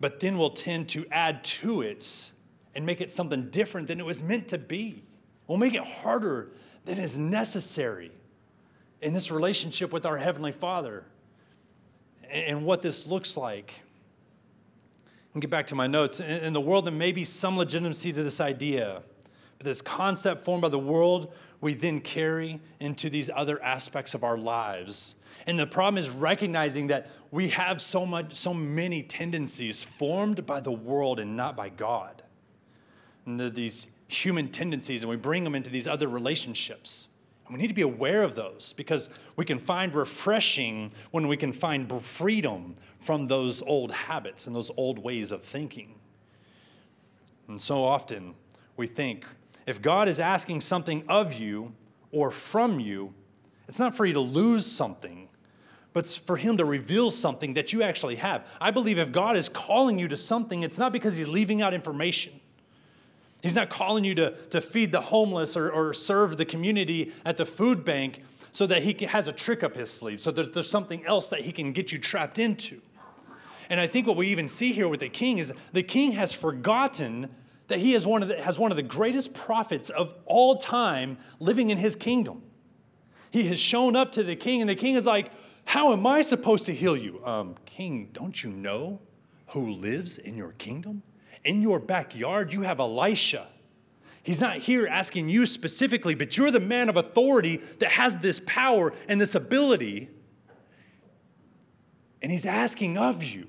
but 0.00 0.18
then 0.18 0.36
we'll 0.36 0.50
tend 0.50 0.88
to 0.90 1.06
add 1.12 1.44
to 1.44 1.82
it 1.82 2.32
and 2.74 2.84
make 2.84 3.00
it 3.00 3.12
something 3.12 3.50
different 3.50 3.86
than 3.86 4.00
it 4.00 4.06
was 4.06 4.22
meant 4.22 4.48
to 4.48 4.58
be. 4.58 5.04
We'll 5.46 5.58
make 5.58 5.74
it 5.74 5.84
harder 5.84 6.50
than 6.86 6.98
is 6.98 7.18
necessary 7.18 8.10
in 9.00 9.12
this 9.12 9.30
relationship 9.30 9.92
with 9.92 10.06
our 10.06 10.16
Heavenly 10.16 10.52
Father 10.52 11.04
and 12.28 12.64
what 12.64 12.82
this 12.82 13.06
looks 13.06 13.36
like 13.36 13.82
and 15.32 15.40
get 15.40 15.50
back 15.50 15.66
to 15.68 15.74
my 15.74 15.86
notes. 15.86 16.20
In 16.20 16.52
the 16.52 16.60
world, 16.60 16.86
there 16.86 16.92
may 16.92 17.12
be 17.12 17.24
some 17.24 17.56
legitimacy 17.56 18.12
to 18.12 18.22
this 18.22 18.40
idea, 18.40 19.02
but 19.58 19.64
this 19.64 19.80
concept 19.80 20.44
formed 20.44 20.62
by 20.62 20.68
the 20.68 20.78
world, 20.78 21.32
we 21.60 21.74
then 21.74 22.00
carry 22.00 22.60
into 22.80 23.08
these 23.08 23.30
other 23.34 23.62
aspects 23.62 24.14
of 24.14 24.24
our 24.24 24.36
lives. 24.36 25.14
And 25.46 25.58
the 25.58 25.66
problem 25.66 26.02
is 26.02 26.10
recognizing 26.10 26.88
that 26.88 27.08
we 27.30 27.48
have 27.48 27.80
so 27.80 28.04
much, 28.04 28.34
so 28.34 28.52
many 28.52 29.02
tendencies 29.02 29.82
formed 29.82 30.44
by 30.46 30.60
the 30.60 30.72
world 30.72 31.18
and 31.18 31.36
not 31.36 31.56
by 31.56 31.68
God. 31.68 32.22
And 33.24 33.40
these 33.54 33.86
human 34.08 34.48
tendencies, 34.48 35.02
and 35.02 35.10
we 35.10 35.16
bring 35.16 35.44
them 35.44 35.54
into 35.54 35.70
these 35.70 35.88
other 35.88 36.08
relationships. 36.08 37.08
And 37.46 37.54
we 37.56 37.60
need 37.60 37.68
to 37.68 37.74
be 37.74 37.82
aware 37.82 38.22
of 38.22 38.34
those 38.34 38.72
because 38.72 39.10
we 39.36 39.44
can 39.44 39.58
find 39.58 39.94
refreshing 39.94 40.92
when 41.10 41.28
we 41.28 41.36
can 41.36 41.52
find 41.52 41.90
freedom 42.02 42.76
from 43.00 43.26
those 43.26 43.62
old 43.62 43.92
habits 43.92 44.46
and 44.46 44.54
those 44.54 44.70
old 44.76 44.98
ways 44.98 45.32
of 45.32 45.42
thinking. 45.42 45.94
And 47.48 47.60
so 47.60 47.84
often 47.84 48.34
we 48.76 48.86
think 48.86 49.26
if 49.66 49.82
God 49.82 50.08
is 50.08 50.18
asking 50.20 50.60
something 50.60 51.04
of 51.08 51.34
you 51.34 51.74
or 52.10 52.30
from 52.30 52.80
you, 52.80 53.14
it's 53.68 53.78
not 53.78 53.96
for 53.96 54.04
you 54.04 54.12
to 54.14 54.20
lose 54.20 54.66
something, 54.66 55.28
but 55.92 56.06
for 56.06 56.36
Him 56.36 56.56
to 56.56 56.64
reveal 56.64 57.10
something 57.10 57.54
that 57.54 57.72
you 57.72 57.82
actually 57.82 58.16
have. 58.16 58.46
I 58.60 58.70
believe 58.70 58.98
if 58.98 59.12
God 59.12 59.36
is 59.36 59.48
calling 59.48 59.98
you 59.98 60.08
to 60.08 60.16
something, 60.16 60.62
it's 60.62 60.78
not 60.78 60.92
because 60.92 61.16
He's 61.16 61.28
leaving 61.28 61.62
out 61.62 61.74
information. 61.74 62.40
He's 63.42 63.56
not 63.56 63.68
calling 63.68 64.04
you 64.04 64.14
to, 64.14 64.30
to 64.50 64.60
feed 64.60 64.92
the 64.92 65.00
homeless 65.00 65.56
or, 65.56 65.68
or 65.70 65.92
serve 65.92 66.36
the 66.36 66.44
community 66.44 67.12
at 67.26 67.36
the 67.36 67.44
food 67.44 67.84
bank 67.84 68.22
so 68.52 68.66
that 68.66 68.84
he 68.84 69.04
has 69.06 69.26
a 69.26 69.32
trick 69.32 69.64
up 69.64 69.74
his 69.74 69.90
sleeve, 69.90 70.20
so 70.20 70.30
that 70.30 70.54
there's 70.54 70.70
something 70.70 71.04
else 71.04 71.28
that 71.30 71.40
he 71.40 71.52
can 71.52 71.72
get 71.72 71.90
you 71.90 71.98
trapped 71.98 72.38
into. 72.38 72.80
And 73.68 73.80
I 73.80 73.86
think 73.86 74.06
what 74.06 74.16
we 74.16 74.28
even 74.28 74.46
see 74.46 74.72
here 74.72 74.86
with 74.86 75.00
the 75.00 75.08
king 75.08 75.38
is 75.38 75.52
the 75.72 75.82
king 75.82 76.12
has 76.12 76.32
forgotten 76.32 77.30
that 77.68 77.80
he 77.80 77.94
is 77.94 78.06
one 78.06 78.22
of 78.22 78.28
the, 78.28 78.40
has 78.40 78.58
one 78.58 78.70
of 78.70 78.76
the 78.76 78.82
greatest 78.82 79.34
prophets 79.34 79.88
of 79.88 80.14
all 80.26 80.56
time 80.58 81.16
living 81.40 81.70
in 81.70 81.78
his 81.78 81.96
kingdom. 81.96 82.42
He 83.30 83.44
has 83.44 83.58
shown 83.58 83.96
up 83.96 84.12
to 84.12 84.22
the 84.22 84.36
king, 84.36 84.60
and 84.60 84.68
the 84.68 84.74
king 84.74 84.94
is 84.94 85.06
like, 85.06 85.32
How 85.64 85.92
am 85.92 86.06
I 86.06 86.20
supposed 86.20 86.66
to 86.66 86.74
heal 86.74 86.96
you? 86.96 87.24
Um, 87.24 87.56
king, 87.64 88.10
don't 88.12 88.44
you 88.44 88.50
know 88.50 89.00
who 89.48 89.70
lives 89.70 90.18
in 90.18 90.36
your 90.36 90.52
kingdom? 90.52 91.02
In 91.44 91.62
your 91.62 91.78
backyard, 91.78 92.52
you 92.52 92.62
have 92.62 92.80
Elisha. 92.80 93.46
He's 94.22 94.40
not 94.40 94.58
here 94.58 94.86
asking 94.86 95.28
you 95.28 95.46
specifically, 95.46 96.14
but 96.14 96.36
you're 96.36 96.50
the 96.50 96.60
man 96.60 96.88
of 96.88 96.96
authority 96.96 97.56
that 97.80 97.92
has 97.92 98.18
this 98.18 98.40
power 98.46 98.92
and 99.08 99.20
this 99.20 99.34
ability. 99.34 100.08
And 102.20 102.30
he's 102.30 102.46
asking 102.46 102.96
of 102.96 103.24
you. 103.24 103.48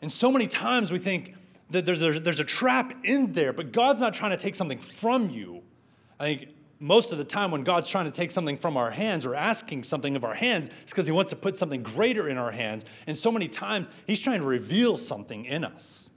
And 0.00 0.10
so 0.10 0.30
many 0.30 0.46
times 0.46 0.92
we 0.92 0.98
think 0.98 1.34
that 1.70 1.86
there's 1.86 2.02
a, 2.02 2.20
there's 2.20 2.40
a 2.40 2.44
trap 2.44 2.92
in 3.04 3.32
there, 3.32 3.52
but 3.52 3.72
God's 3.72 4.00
not 4.00 4.14
trying 4.14 4.30
to 4.30 4.36
take 4.36 4.54
something 4.54 4.78
from 4.78 5.30
you. 5.30 5.62
I 6.20 6.24
think 6.24 6.48
most 6.78 7.12
of 7.12 7.18
the 7.18 7.24
time 7.24 7.50
when 7.50 7.62
God's 7.62 7.88
trying 7.88 8.04
to 8.04 8.10
take 8.10 8.30
something 8.32 8.56
from 8.56 8.76
our 8.76 8.90
hands 8.90 9.24
or 9.24 9.34
asking 9.34 9.84
something 9.84 10.14
of 10.14 10.24
our 10.24 10.34
hands, 10.34 10.68
it's 10.82 10.92
because 10.92 11.06
He 11.06 11.12
wants 11.12 11.30
to 11.30 11.36
put 11.36 11.56
something 11.56 11.82
greater 11.82 12.28
in 12.28 12.38
our 12.38 12.50
hands. 12.50 12.84
And 13.06 13.16
so 13.16 13.32
many 13.32 13.48
times 13.48 13.88
He's 14.06 14.20
trying 14.20 14.40
to 14.40 14.46
reveal 14.46 14.96
something 14.96 15.44
in 15.44 15.64
us. 15.64 16.10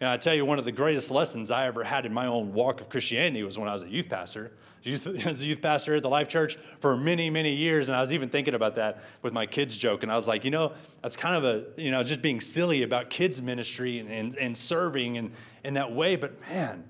And 0.00 0.08
I 0.08 0.16
tell 0.16 0.34
you, 0.34 0.46
one 0.46 0.58
of 0.58 0.64
the 0.64 0.72
greatest 0.72 1.10
lessons 1.10 1.50
I 1.50 1.66
ever 1.66 1.84
had 1.84 2.06
in 2.06 2.14
my 2.14 2.26
own 2.26 2.54
walk 2.54 2.80
of 2.80 2.88
Christianity 2.88 3.42
was 3.42 3.58
when 3.58 3.68
I 3.68 3.74
was 3.74 3.82
a 3.82 3.88
youth 3.88 4.08
pastor. 4.08 4.50
As 4.86 5.42
a 5.42 5.46
youth 5.46 5.60
pastor 5.62 5.94
at 5.94 6.02
the 6.02 6.08
Life 6.08 6.28
Church 6.28 6.56
for 6.80 6.96
many, 6.96 7.28
many 7.28 7.54
years, 7.54 7.90
and 7.90 7.96
I 7.96 8.00
was 8.00 8.10
even 8.10 8.30
thinking 8.30 8.54
about 8.54 8.76
that 8.76 9.04
with 9.20 9.34
my 9.34 9.44
kids' 9.44 9.76
joke. 9.76 10.02
And 10.02 10.10
I 10.10 10.16
was 10.16 10.26
like, 10.26 10.42
you 10.42 10.50
know, 10.50 10.72
that's 11.02 11.16
kind 11.16 11.36
of 11.36 11.44
a, 11.44 11.80
you 11.80 11.90
know, 11.90 12.02
just 12.02 12.22
being 12.22 12.40
silly 12.40 12.82
about 12.82 13.10
kids' 13.10 13.42
ministry 13.42 13.98
and, 13.98 14.10
and, 14.10 14.36
and 14.36 14.56
serving 14.56 15.18
and 15.18 15.32
in 15.64 15.74
that 15.74 15.92
way. 15.92 16.16
But 16.16 16.40
man, 16.48 16.88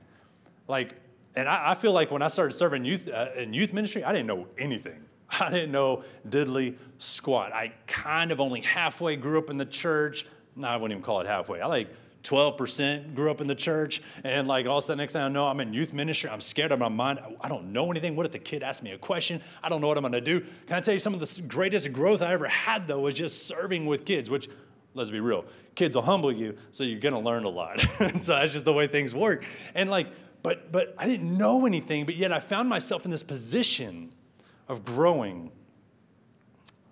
like, 0.68 0.94
and 1.34 1.48
I, 1.48 1.72
I 1.72 1.74
feel 1.74 1.92
like 1.92 2.12
when 2.12 2.22
I 2.22 2.28
started 2.28 2.52
serving 2.52 2.84
youth 2.84 3.08
uh, 3.08 3.30
in 3.36 3.52
youth 3.52 3.72
ministry, 3.72 4.04
I 4.04 4.12
didn't 4.12 4.28
know 4.28 4.46
anything. 4.56 5.02
I 5.40 5.50
didn't 5.50 5.72
know 5.72 6.04
diddly 6.28 6.76
squat. 6.98 7.52
I 7.52 7.72
kind 7.88 8.30
of 8.30 8.38
only 8.38 8.60
halfway 8.60 9.16
grew 9.16 9.38
up 9.38 9.50
in 9.50 9.56
the 9.56 9.66
church. 9.66 10.26
No, 10.54 10.68
I 10.68 10.76
wouldn't 10.76 10.92
even 10.92 11.02
call 11.02 11.20
it 11.22 11.26
halfway. 11.26 11.60
I 11.60 11.66
like 11.66 11.88
12% 12.22 13.14
grew 13.14 13.30
up 13.30 13.40
in 13.40 13.46
the 13.46 13.54
church, 13.54 14.02
and 14.24 14.46
like 14.46 14.66
all 14.66 14.78
of 14.78 14.84
a 14.84 14.86
sudden, 14.86 14.98
next 14.98 15.14
thing 15.14 15.22
I 15.22 15.28
know, 15.28 15.46
I'm 15.46 15.58
in 15.60 15.72
youth 15.72 15.92
ministry. 15.92 16.28
I'm 16.28 16.40
scared 16.40 16.70
of 16.70 16.78
my 16.78 16.88
mind. 16.88 17.18
I 17.40 17.48
don't 17.48 17.72
know 17.72 17.90
anything. 17.90 18.14
What 18.14 18.26
if 18.26 18.32
the 18.32 18.38
kid 18.38 18.62
asks 18.62 18.82
me 18.82 18.92
a 18.92 18.98
question? 18.98 19.40
I 19.62 19.68
don't 19.68 19.80
know 19.80 19.88
what 19.88 19.96
I'm 19.96 20.02
gonna 20.02 20.20
do. 20.20 20.40
Can 20.40 20.76
I 20.76 20.80
tell 20.80 20.92
you 20.92 21.00
some 21.00 21.14
of 21.14 21.20
the 21.20 21.42
greatest 21.42 21.92
growth 21.92 22.20
I 22.20 22.32
ever 22.32 22.46
had, 22.46 22.86
though, 22.86 23.00
was 23.00 23.14
just 23.14 23.46
serving 23.46 23.86
with 23.86 24.04
kids, 24.04 24.28
which, 24.28 24.48
let's 24.94 25.10
be 25.10 25.20
real, 25.20 25.46
kids 25.74 25.96
will 25.96 26.02
humble 26.02 26.30
you, 26.30 26.56
so 26.72 26.84
you're 26.84 27.00
gonna 27.00 27.20
learn 27.20 27.44
a 27.44 27.48
lot. 27.48 27.80
so 28.20 28.32
that's 28.32 28.52
just 28.52 28.66
the 28.66 28.72
way 28.72 28.86
things 28.86 29.14
work. 29.14 29.44
And 29.74 29.90
like, 29.90 30.08
but 30.42 30.70
but 30.70 30.94
I 30.98 31.06
didn't 31.06 31.36
know 31.36 31.64
anything, 31.64 32.04
but 32.04 32.16
yet 32.16 32.32
I 32.32 32.40
found 32.40 32.68
myself 32.68 33.04
in 33.04 33.10
this 33.10 33.22
position 33.22 34.12
of 34.68 34.84
growing. 34.84 35.52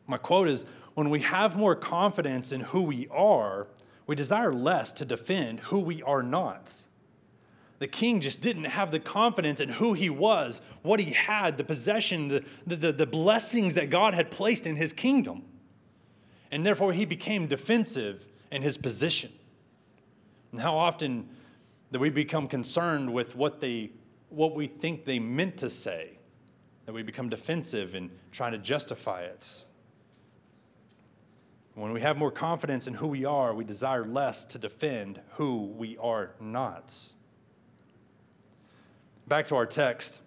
My 0.06 0.16
quote 0.16 0.48
is 0.48 0.64
when 0.94 1.10
we 1.10 1.20
have 1.20 1.56
more 1.56 1.74
confidence 1.74 2.50
in 2.50 2.60
who 2.60 2.82
we 2.82 3.06
are, 3.08 3.68
we 4.08 4.16
desire 4.16 4.52
less 4.52 4.90
to 4.90 5.04
defend 5.04 5.60
who 5.60 5.78
we 5.78 6.02
are 6.02 6.22
not. 6.22 6.82
The 7.78 7.86
king 7.86 8.20
just 8.20 8.40
didn't 8.40 8.64
have 8.64 8.90
the 8.90 8.98
confidence 8.98 9.60
in 9.60 9.68
who 9.68 9.92
he 9.92 10.10
was, 10.10 10.60
what 10.82 10.98
he 10.98 11.12
had, 11.12 11.58
the 11.58 11.62
possession, 11.62 12.28
the, 12.28 12.44
the, 12.66 12.90
the, 12.90 13.06
blessings 13.06 13.74
that 13.74 13.90
God 13.90 14.14
had 14.14 14.32
placed 14.32 14.66
in 14.66 14.76
his 14.76 14.92
kingdom. 14.92 15.44
And 16.50 16.66
therefore, 16.66 16.94
he 16.94 17.04
became 17.04 17.46
defensive 17.46 18.24
in 18.50 18.62
his 18.62 18.78
position. 18.78 19.30
And 20.52 20.60
how 20.60 20.76
often 20.76 21.28
that 21.90 22.00
we 22.00 22.08
become 22.08 22.48
concerned 22.48 23.12
with 23.12 23.36
what, 23.36 23.60
they, 23.60 23.90
what 24.30 24.54
we 24.54 24.66
think 24.66 25.04
they 25.04 25.18
meant 25.18 25.58
to 25.58 25.68
say, 25.68 26.18
that 26.86 26.94
we 26.94 27.02
become 27.02 27.28
defensive 27.28 27.94
and 27.94 28.10
trying 28.32 28.52
to 28.52 28.58
justify 28.58 29.20
it. 29.20 29.66
When 31.78 31.92
we 31.92 32.00
have 32.00 32.16
more 32.16 32.32
confidence 32.32 32.88
in 32.88 32.94
who 32.94 33.06
we 33.06 33.24
are, 33.24 33.54
we 33.54 33.64
desire 33.64 34.04
less 34.04 34.44
to 34.46 34.58
defend 34.58 35.20
who 35.34 35.66
we 35.76 35.96
are 35.98 36.32
not. 36.40 37.14
Back 39.28 39.46
to 39.46 39.54
our 39.54 39.64
text. 39.64 40.20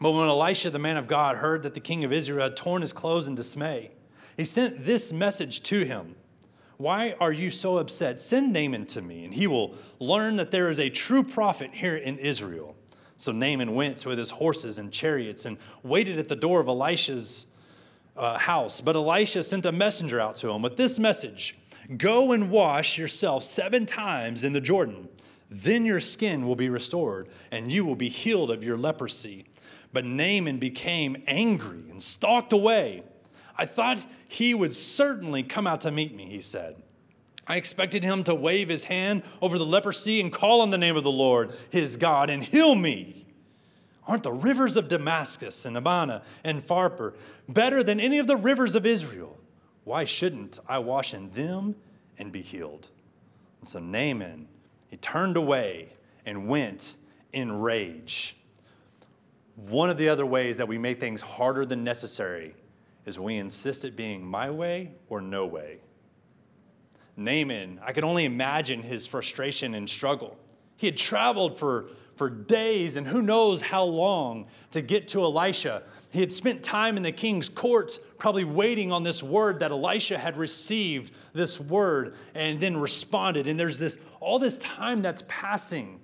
But 0.00 0.12
when 0.12 0.28
Elisha, 0.28 0.70
the 0.70 0.78
man 0.78 0.96
of 0.96 1.08
God, 1.08 1.38
heard 1.38 1.64
that 1.64 1.74
the 1.74 1.80
king 1.80 2.04
of 2.04 2.12
Israel 2.12 2.44
had 2.44 2.56
torn 2.56 2.82
his 2.82 2.92
clothes 2.92 3.26
in 3.26 3.34
dismay, 3.34 3.90
he 4.36 4.44
sent 4.44 4.84
this 4.84 5.12
message 5.12 5.64
to 5.64 5.82
him 5.82 6.14
Why 6.76 7.16
are 7.18 7.32
you 7.32 7.50
so 7.50 7.78
upset? 7.78 8.20
Send 8.20 8.52
Naaman 8.52 8.86
to 8.86 9.02
me, 9.02 9.24
and 9.24 9.34
he 9.34 9.48
will 9.48 9.74
learn 9.98 10.36
that 10.36 10.52
there 10.52 10.68
is 10.68 10.78
a 10.78 10.88
true 10.88 11.24
prophet 11.24 11.74
here 11.74 11.96
in 11.96 12.16
Israel. 12.16 12.76
So 13.16 13.32
Naaman 13.32 13.74
went 13.74 14.06
with 14.06 14.18
his 14.18 14.30
horses 14.30 14.78
and 14.78 14.92
chariots 14.92 15.44
and 15.44 15.58
waited 15.82 16.16
at 16.16 16.28
the 16.28 16.36
door 16.36 16.60
of 16.60 16.68
Elisha's 16.68 17.48
uh, 18.20 18.38
house. 18.38 18.80
But 18.80 18.94
Elisha 18.94 19.42
sent 19.42 19.66
a 19.66 19.72
messenger 19.72 20.20
out 20.20 20.36
to 20.36 20.50
him 20.50 20.62
with 20.62 20.76
this 20.76 20.98
message 20.98 21.56
Go 21.96 22.30
and 22.30 22.52
wash 22.52 22.98
yourself 22.98 23.42
seven 23.42 23.84
times 23.84 24.44
in 24.44 24.52
the 24.52 24.60
Jordan. 24.60 25.08
Then 25.50 25.84
your 25.84 25.98
skin 25.98 26.46
will 26.46 26.54
be 26.54 26.68
restored, 26.68 27.28
and 27.50 27.72
you 27.72 27.84
will 27.84 27.96
be 27.96 28.08
healed 28.08 28.52
of 28.52 28.62
your 28.62 28.78
leprosy. 28.78 29.46
But 29.92 30.04
Naaman 30.04 30.58
became 30.58 31.20
angry 31.26 31.82
and 31.90 32.00
stalked 32.00 32.52
away. 32.52 33.02
I 33.58 33.66
thought 33.66 33.98
he 34.28 34.54
would 34.54 34.72
certainly 34.72 35.42
come 35.42 35.66
out 35.66 35.80
to 35.80 35.90
meet 35.90 36.14
me, 36.14 36.26
he 36.26 36.40
said. 36.40 36.80
I 37.48 37.56
expected 37.56 38.04
him 38.04 38.22
to 38.24 38.34
wave 38.36 38.68
his 38.68 38.84
hand 38.84 39.24
over 39.42 39.58
the 39.58 39.66
leprosy 39.66 40.20
and 40.20 40.32
call 40.32 40.60
on 40.60 40.70
the 40.70 40.78
name 40.78 40.96
of 40.96 41.02
the 41.02 41.10
Lord, 41.10 41.52
his 41.70 41.96
God, 41.96 42.30
and 42.30 42.44
heal 42.44 42.76
me. 42.76 43.19
Aren't 44.06 44.22
the 44.22 44.32
rivers 44.32 44.76
of 44.76 44.88
Damascus 44.88 45.64
and 45.64 45.76
Abana 45.76 46.22
and 46.42 46.66
Pharpar 46.66 47.14
better 47.48 47.82
than 47.82 48.00
any 48.00 48.18
of 48.18 48.26
the 48.26 48.36
rivers 48.36 48.74
of 48.74 48.86
Israel? 48.86 49.38
Why 49.84 50.04
shouldn't 50.04 50.58
I 50.68 50.78
wash 50.78 51.14
in 51.14 51.30
them 51.32 51.76
and 52.18 52.32
be 52.32 52.42
healed? 52.42 52.88
And 53.60 53.68
so 53.68 53.78
Naaman, 53.78 54.48
he 54.88 54.96
turned 54.96 55.36
away 55.36 55.90
and 56.24 56.48
went 56.48 56.96
in 57.32 57.60
rage. 57.60 58.36
One 59.56 59.90
of 59.90 59.98
the 59.98 60.08
other 60.08 60.26
ways 60.26 60.56
that 60.56 60.68
we 60.68 60.78
make 60.78 61.00
things 61.00 61.20
harder 61.20 61.66
than 61.66 61.84
necessary 61.84 62.54
is 63.04 63.18
we 63.18 63.36
insist 63.36 63.84
it 63.84 63.96
being 63.96 64.24
my 64.24 64.50
way 64.50 64.92
or 65.08 65.20
no 65.20 65.46
way. 65.46 65.78
Naaman, 67.16 67.80
I 67.84 67.92
can 67.92 68.04
only 68.04 68.24
imagine 68.24 68.82
his 68.82 69.06
frustration 69.06 69.74
and 69.74 69.88
struggle. 69.88 70.38
He 70.76 70.86
had 70.86 70.96
traveled 70.96 71.58
for 71.58 71.86
for 72.20 72.28
days 72.28 72.96
and 72.96 73.06
who 73.06 73.22
knows 73.22 73.62
how 73.62 73.82
long 73.82 74.46
to 74.72 74.82
get 74.82 75.08
to 75.08 75.22
Elisha. 75.22 75.82
He 76.10 76.20
had 76.20 76.34
spent 76.34 76.62
time 76.62 76.98
in 76.98 77.02
the 77.02 77.12
king's 77.12 77.48
courts, 77.48 77.98
probably 78.18 78.44
waiting 78.44 78.92
on 78.92 79.04
this 79.04 79.22
word 79.22 79.60
that 79.60 79.70
Elisha 79.70 80.18
had 80.18 80.36
received 80.36 81.14
this 81.32 81.58
word 81.58 82.14
and 82.34 82.60
then 82.60 82.76
responded. 82.76 83.46
And 83.46 83.58
there's 83.58 83.78
this 83.78 83.98
all 84.20 84.38
this 84.38 84.58
time 84.58 85.00
that's 85.00 85.24
passing. 85.28 85.99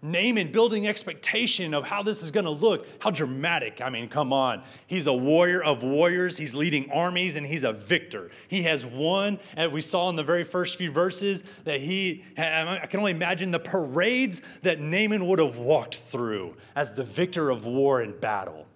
Naaman 0.00 0.52
building 0.52 0.86
expectation 0.86 1.74
of 1.74 1.84
how 1.84 2.04
this 2.04 2.22
is 2.22 2.30
going 2.30 2.44
to 2.44 2.50
look. 2.50 2.86
How 3.00 3.10
dramatic. 3.10 3.80
I 3.80 3.90
mean, 3.90 4.08
come 4.08 4.32
on. 4.32 4.62
He's 4.86 5.08
a 5.08 5.12
warrior 5.12 5.62
of 5.62 5.82
warriors. 5.82 6.36
He's 6.36 6.54
leading 6.54 6.90
armies 6.92 7.34
and 7.34 7.44
he's 7.44 7.64
a 7.64 7.72
victor. 7.72 8.30
He 8.46 8.62
has 8.62 8.86
won, 8.86 9.40
and 9.56 9.72
we 9.72 9.80
saw 9.80 10.08
in 10.08 10.16
the 10.16 10.22
very 10.22 10.44
first 10.44 10.76
few 10.76 10.92
verses, 10.92 11.42
that 11.64 11.80
he, 11.80 12.24
I 12.36 12.86
can 12.88 13.00
only 13.00 13.10
imagine 13.10 13.50
the 13.50 13.58
parades 13.58 14.40
that 14.62 14.80
Naaman 14.80 15.26
would 15.26 15.40
have 15.40 15.56
walked 15.56 15.96
through 15.96 16.56
as 16.76 16.94
the 16.94 17.04
victor 17.04 17.50
of 17.50 17.66
war 17.66 18.00
and 18.00 18.20
battle. 18.20 18.66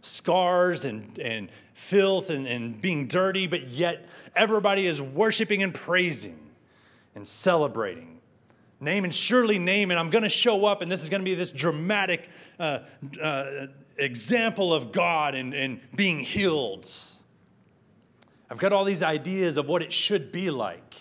Scars 0.00 0.86
and, 0.86 1.18
and 1.18 1.50
filth 1.74 2.30
and, 2.30 2.46
and 2.46 2.80
being 2.80 3.06
dirty, 3.06 3.46
but 3.46 3.68
yet 3.68 4.06
everybody 4.34 4.86
is 4.86 5.02
worshiping 5.02 5.62
and 5.62 5.74
praising 5.74 6.38
and 7.14 7.26
celebrating. 7.26 8.19
Naaman, 8.80 9.10
surely 9.10 9.58
name 9.58 9.88
Naaman, 9.88 9.98
I'm 9.98 10.10
going 10.10 10.24
to 10.24 10.30
show 10.30 10.64
up, 10.64 10.80
and 10.80 10.90
this 10.90 11.02
is 11.02 11.10
going 11.10 11.20
to 11.20 11.24
be 11.24 11.34
this 11.34 11.50
dramatic 11.50 12.28
uh, 12.58 12.80
uh, 13.22 13.66
example 13.98 14.72
of 14.72 14.90
God 14.90 15.34
and, 15.34 15.52
and 15.52 15.80
being 15.94 16.20
healed. 16.20 16.90
I've 18.50 18.58
got 18.58 18.72
all 18.72 18.84
these 18.84 19.02
ideas 19.02 19.58
of 19.58 19.68
what 19.68 19.82
it 19.82 19.92
should 19.92 20.32
be 20.32 20.50
like. 20.50 20.94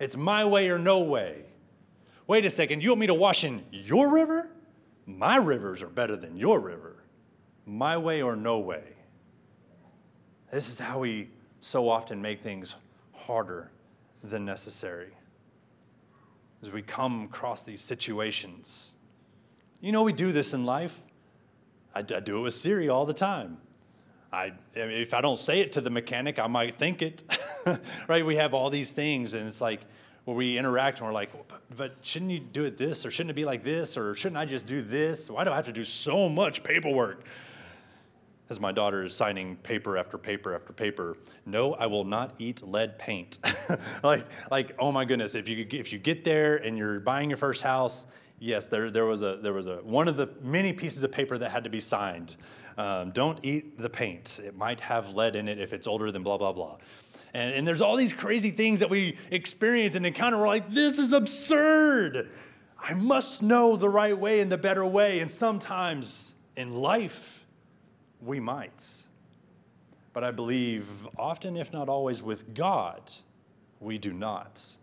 It's 0.00 0.16
my 0.16 0.44
way 0.44 0.68
or 0.68 0.78
no 0.78 1.00
way. 1.00 1.44
Wait 2.26 2.44
a 2.44 2.50
second, 2.50 2.82
you 2.82 2.90
want 2.90 3.00
me 3.00 3.06
to 3.06 3.14
wash 3.14 3.44
in 3.44 3.64
your 3.70 4.10
river? 4.10 4.50
My 5.06 5.36
rivers 5.36 5.82
are 5.82 5.88
better 5.88 6.16
than 6.16 6.36
your 6.36 6.58
river. 6.58 6.96
My 7.64 7.96
way 7.96 8.20
or 8.20 8.34
no 8.34 8.58
way. 8.58 8.82
This 10.50 10.68
is 10.68 10.80
how 10.80 10.98
we 10.98 11.30
so 11.60 11.88
often 11.88 12.20
make 12.20 12.42
things 12.42 12.74
harder 13.12 13.70
than 14.22 14.44
necessary 14.44 15.12
as 16.62 16.70
we 16.70 16.82
come 16.82 17.24
across 17.24 17.64
these 17.64 17.80
situations. 17.80 18.96
You 19.80 19.92
know, 19.92 20.02
we 20.02 20.12
do 20.12 20.32
this 20.32 20.54
in 20.54 20.64
life. 20.64 21.00
I, 21.94 22.00
I 22.00 22.20
do 22.20 22.38
it 22.38 22.40
with 22.42 22.54
Siri 22.54 22.88
all 22.88 23.06
the 23.06 23.14
time. 23.14 23.58
I, 24.32 24.52
if 24.74 25.14
I 25.14 25.20
don't 25.20 25.38
say 25.38 25.60
it 25.60 25.72
to 25.72 25.80
the 25.80 25.90
mechanic, 25.90 26.38
I 26.38 26.46
might 26.46 26.78
think 26.78 27.02
it. 27.02 27.22
right? 28.08 28.24
We 28.24 28.36
have 28.36 28.54
all 28.54 28.70
these 28.70 28.92
things, 28.92 29.34
and 29.34 29.46
it's 29.46 29.60
like 29.60 29.80
where 30.24 30.36
we 30.36 30.58
interact 30.58 30.98
and 30.98 31.06
we're 31.06 31.14
like, 31.14 31.30
but, 31.48 31.62
but 31.76 31.96
shouldn't 32.02 32.32
you 32.32 32.40
do 32.40 32.64
it 32.64 32.76
this, 32.76 33.06
or 33.06 33.10
shouldn't 33.10 33.30
it 33.30 33.34
be 33.34 33.44
like 33.44 33.62
this, 33.62 33.96
or 33.96 34.14
shouldn't 34.16 34.38
I 34.38 34.44
just 34.44 34.66
do 34.66 34.82
this? 34.82 35.30
Why 35.30 35.44
do 35.44 35.52
I 35.52 35.56
have 35.56 35.66
to 35.66 35.72
do 35.72 35.84
so 35.84 36.28
much 36.28 36.64
paperwork? 36.64 37.24
As 38.48 38.60
my 38.60 38.72
daughter 38.72 39.04
is 39.04 39.14
signing 39.14 39.56
paper 39.56 39.96
after 39.96 40.18
paper 40.18 40.54
after 40.54 40.72
paper 40.72 41.16
no 41.44 41.74
i 41.74 41.86
will 41.86 42.04
not 42.04 42.34
eat 42.38 42.62
lead 42.66 42.98
paint 42.98 43.38
like 44.02 44.24
like 44.50 44.72
oh 44.78 44.92
my 44.92 45.04
goodness 45.04 45.34
if 45.34 45.48
you 45.48 45.66
if 45.72 45.92
you 45.92 45.98
get 45.98 46.24
there 46.24 46.56
and 46.56 46.78
you're 46.78 47.00
buying 47.00 47.30
your 47.30 47.36
first 47.36 47.62
house 47.62 48.06
yes, 48.38 48.66
there, 48.66 48.90
there, 48.90 49.06
was 49.06 49.22
a, 49.22 49.38
there 49.42 49.52
was 49.52 49.66
a, 49.66 49.76
one 49.76 50.08
of 50.08 50.16
the 50.16 50.28
many 50.42 50.72
pieces 50.72 51.02
of 51.02 51.12
paper 51.12 51.38
that 51.38 51.50
had 51.50 51.64
to 51.64 51.70
be 51.70 51.80
signed. 51.80 52.36
Um, 52.78 53.10
don't 53.10 53.38
eat 53.42 53.78
the 53.78 53.88
paint. 53.88 54.40
It 54.44 54.56
might 54.56 54.80
have 54.80 55.14
lead 55.14 55.36
in 55.36 55.48
it 55.48 55.58
if 55.58 55.72
it's 55.72 55.86
older 55.86 56.10
than 56.12 56.22
blah, 56.22 56.36
blah, 56.36 56.52
blah. 56.52 56.76
And, 57.32 57.54
and 57.54 57.66
there's 57.66 57.80
all 57.80 57.96
these 57.96 58.12
crazy 58.12 58.50
things 58.50 58.80
that 58.80 58.90
we 58.90 59.16
experience 59.30 59.94
and 59.94 60.06
encounter. 60.06 60.38
We're 60.38 60.46
like, 60.46 60.70
this 60.70 60.98
is 60.98 61.12
absurd. 61.12 62.30
I 62.78 62.94
must 62.94 63.42
know 63.42 63.76
the 63.76 63.88
right 63.88 64.16
way 64.16 64.40
and 64.40 64.52
the 64.52 64.58
better 64.58 64.84
way. 64.84 65.20
And 65.20 65.30
sometimes 65.30 66.34
in 66.56 66.74
life, 66.74 67.35
we 68.26 68.40
might. 68.40 69.04
But 70.12 70.24
I 70.24 70.30
believe 70.30 70.88
often, 71.18 71.56
if 71.56 71.72
not 71.72 71.88
always, 71.88 72.22
with 72.22 72.54
God, 72.54 73.12
we 73.80 73.98
do 73.98 74.12
not. 74.12 74.76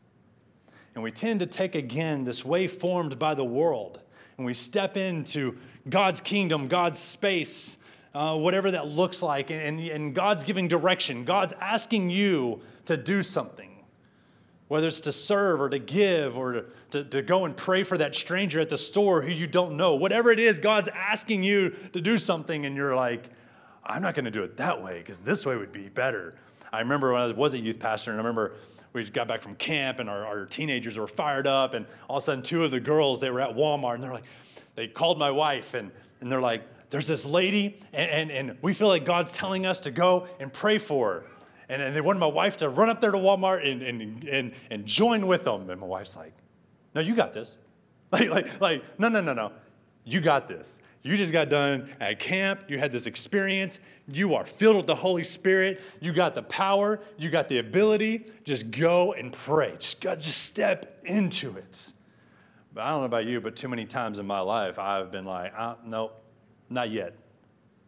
And 0.96 1.04
we 1.04 1.12
tend 1.12 1.40
to 1.40 1.46
take 1.46 1.76
again 1.76 2.24
this 2.24 2.46
way 2.46 2.68
formed 2.68 3.18
by 3.18 3.34
the 3.34 3.44
world, 3.44 4.00
and 4.38 4.46
we 4.46 4.54
step 4.54 4.96
into 4.96 5.58
God's 5.90 6.22
kingdom, 6.22 6.68
God's 6.68 7.00
space, 7.00 7.78
uh, 8.14 8.38
whatever 8.38 8.72
that 8.72 8.88
looks 8.88 9.22
like, 9.22 9.50
and, 9.50 9.80
and 9.80 10.14
God's 10.14 10.44
giving 10.44 10.68
direction. 10.68 11.26
God's 11.26 11.54
asking 11.60 12.12
you 12.12 12.62
to 12.86 12.96
do 12.96 13.24
something, 13.24 13.73
whether 14.74 14.88
it's 14.88 15.02
to 15.02 15.14
serve 15.14 15.62
or 15.62 15.70
to 15.70 15.78
give 15.78 16.36
or 16.36 16.52
to, 16.52 16.66
to, 16.90 17.04
to 17.04 17.22
go 17.22 17.46
and 17.46 17.56
pray 17.56 17.84
for 17.84 17.96
that 17.96 18.16
stranger 18.16 18.60
at 18.60 18.72
the 18.72 18.78
store 18.80 19.22
who 19.22 19.32
you 19.32 19.46
don't 19.46 19.78
know. 19.78 19.94
Whatever 19.94 20.32
it 20.32 20.40
is, 20.40 20.58
God's 20.58 20.88
asking 20.88 21.44
you 21.44 21.76
to 21.94 22.02
do 22.02 22.18
something, 22.18 22.66
and 22.66 22.76
you're 22.76 22.96
like, 22.96 23.30
I'm 23.86 24.02
not 24.02 24.16
going 24.16 24.26
to 24.26 24.32
do 24.32 24.42
it 24.42 24.58
that 24.58 24.82
way 24.82 24.98
because 24.98 25.20
this 25.20 25.46
way 25.46 25.56
would 25.56 25.72
be 25.72 25.90
better. 25.90 26.34
I 26.72 26.80
remember 26.80 27.14
when 27.14 27.22
I 27.22 27.32
was 27.34 27.54
a 27.54 27.60
youth 27.60 27.78
pastor, 27.78 28.10
and 28.10 28.20
I 28.20 28.24
remember 28.24 28.56
we 28.94 29.08
got 29.12 29.28
back 29.28 29.44
from 29.44 29.54
camp 29.54 30.00
and 30.00 30.10
our, 30.10 30.26
our 30.26 30.46
teenagers 30.48 30.98
were 30.98 31.08
fired 31.08 31.46
up 31.46 31.76
and 31.76 31.86
all 32.10 32.18
of 32.18 32.24
a 32.24 32.26
sudden 32.26 32.44
two 32.44 32.64
of 32.64 32.72
the 32.72 32.80
girls 32.80 33.20
they 33.20 33.30
were 33.30 33.42
at 33.42 33.56
walmart 33.56 33.96
and 33.96 34.04
they're 34.04 34.12
like 34.12 34.24
they 34.74 34.88
called 34.88 35.20
my 35.20 35.30
wife 35.30 35.76
and, 35.76 35.92
and 36.20 36.32
they're 36.32 36.42
like 36.42 36.64
there's 36.90 37.08
this 37.08 37.26
lady 37.26 37.80
and, 37.92 38.32
and, 38.32 38.50
and 38.50 38.58
we 38.62 38.72
feel 38.72 38.88
like 38.88 39.04
god's 39.04 39.32
telling 39.32 39.66
us 39.66 39.80
to 39.80 39.90
go 39.90 40.28
and 40.40 40.54
pray 40.54 40.78
for 40.78 41.14
her 41.14 41.24
and, 41.70 41.82
and 41.82 41.96
they 41.96 42.02
wanted 42.02 42.20
my 42.20 42.28
wife 42.28 42.58
to 42.58 42.70
run 42.70 42.90
up 42.90 43.02
there 43.02 43.12
to 43.12 43.18
walmart 43.18 43.70
and, 43.70 43.82
and, 43.82 44.24
and, 44.26 44.54
and 44.70 44.86
join 44.86 45.28
with 45.28 45.44
them 45.44 45.70
and 45.70 45.80
my 45.80 45.88
wife's 45.88 46.16
like 46.16 46.34
no 46.96 47.02
you 47.02 47.16
got 47.16 47.34
this 47.34 47.58
like, 48.12 48.30
like, 48.30 48.62
like 48.62 49.00
no 49.00 49.10
no 49.10 49.22
no 49.22 49.34
no 49.34 49.52
you 50.06 50.22
got 50.22 50.48
this 50.48 50.80
you 51.04 51.18
just 51.18 51.34
got 51.34 51.50
done 51.50 51.94
at 52.00 52.20
camp. 52.20 52.62
You 52.70 52.80
had 52.80 52.94
this 52.94 53.06
experience. 53.06 53.80
You 54.08 54.36
are 54.36 54.46
filled 54.46 54.78
with 54.78 54.88
the 54.88 54.96
Holy 54.96 55.24
Spirit. 55.24 55.82
You 56.00 56.14
got 56.14 56.34
the 56.34 56.44
power. 56.44 57.02
You 57.18 57.30
got 57.30 57.50
the 57.50 57.58
ability. 57.60 58.26
Just 58.46 58.72
go 58.72 59.12
and 59.12 59.32
pray. 59.32 59.76
Just, 59.80 60.02
just 60.02 60.44
step 60.44 61.02
into 61.04 61.58
it. 61.58 61.92
But 62.74 62.86
I 62.86 62.90
don't 62.92 63.02
know 63.02 63.06
about 63.06 63.26
you, 63.26 63.42
but 63.42 63.56
too 63.58 63.68
many 63.68 63.86
times 63.86 64.18
in 64.18 64.26
my 64.26 64.40
life, 64.40 64.80
I've 64.80 65.12
been 65.12 65.26
like, 65.26 65.54
uh, 65.56 65.76
nope, 65.86 66.24
not 66.70 66.90
yet. 66.90 67.16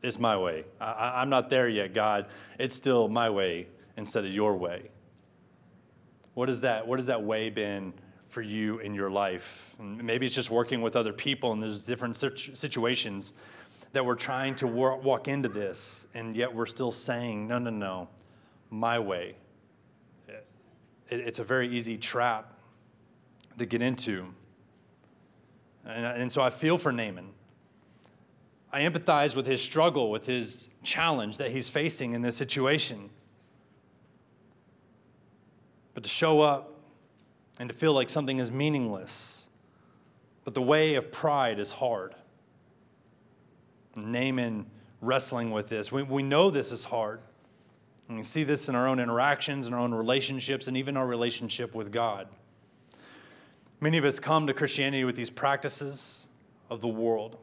It's 0.06 0.20
my 0.20 0.38
way. 0.38 0.66
I, 0.80 1.22
I'm 1.22 1.30
not 1.30 1.50
there 1.50 1.68
yet, 1.68 1.94
God. 1.94 2.28
It's 2.60 2.76
still 2.76 3.08
my 3.08 3.30
way 3.30 3.68
instead 3.98 4.26
of 4.26 4.32
your 4.32 4.56
way. 4.56 4.90
What 6.34 6.50
is 6.50 6.62
that? 6.62 6.88
What 6.88 7.00
has 7.00 7.08
that 7.08 7.24
way 7.24 7.50
been 7.50 7.94
for 8.36 8.42
you 8.42 8.80
in 8.80 8.94
your 8.94 9.10
life. 9.10 9.76
And 9.80 10.04
maybe 10.04 10.26
it's 10.26 10.36
just 10.36 10.52
working 10.52 10.82
with 10.82 10.98
other 10.98 11.14
people, 11.14 11.54
and 11.54 11.64
there's 11.64 11.86
different 11.86 12.18
situations 12.18 13.34
that 13.94 14.06
we're 14.06 14.16
trying 14.16 14.56
to 14.56 14.68
walk 14.68 15.30
into 15.30 15.48
this, 15.48 16.08
and 16.14 16.36
yet 16.36 16.54
we're 16.54 16.66
still 16.66 16.92
saying, 16.92 17.48
no, 17.48 17.60
no, 17.60 17.70
no, 17.70 18.10
my 18.70 19.00
way. 19.00 19.36
It's 21.08 21.40
a 21.40 21.46
very 21.46 21.70
easy 21.70 21.98
trap 21.98 22.52
to 23.58 23.66
get 23.66 23.82
into. 23.82 24.26
And, 25.86 26.06
And, 26.06 26.30
so 26.30 26.42
I 26.42 26.50
feel 26.50 26.78
for 26.78 26.92
Naaman. 26.92 27.30
I 28.76 28.82
empathize 28.82 29.38
with 29.38 29.46
his 29.46 29.62
struggle, 29.62 30.12
with 30.12 30.26
his 30.26 30.68
challenge 30.84 31.38
that 31.38 31.52
he's 31.52 31.70
facing 31.70 32.12
in 32.12 32.22
this 32.22 32.36
situation. 32.36 33.10
But 35.94 36.04
to 36.04 36.10
show 36.10 36.42
up 36.42 36.74
and 37.58 37.70
to 37.70 37.76
feel 37.76 37.94
like 37.94 38.10
something 38.10 38.38
is 38.38 38.52
meaningless. 38.52 39.48
But 40.44 40.56
the 40.56 40.62
way 40.62 40.96
of 40.96 41.10
pride 41.10 41.58
is 41.58 41.72
hard. 41.72 42.16
Naaman 43.96 44.66
wrestling 45.00 45.52
with 45.52 45.70
this. 45.70 45.90
We, 45.90 46.04
we 46.04 46.22
know 46.22 46.52
this 46.52 46.74
is 46.74 46.84
hard. 46.84 47.22
And 48.10 48.18
we 48.18 48.24
see 48.24 48.44
this 48.44 48.68
in 48.68 48.76
our 48.76 48.90
own 48.90 49.00
interactions, 49.00 49.68
in 49.68 49.74
our 49.74 49.80
own 49.80 49.94
relationships, 49.94 50.68
and 50.68 50.76
even 50.76 50.98
our 50.98 51.08
relationship 51.08 51.74
with 51.74 51.94
God. 51.94 52.28
Many 53.80 53.98
of 53.98 54.04
us 54.04 54.20
come 54.20 54.48
to 54.48 54.54
Christianity 54.54 55.06
with 55.06 55.16
these 55.16 55.30
practices 55.30 56.28
of 56.70 56.82
the 56.82 56.90
world, 56.90 57.38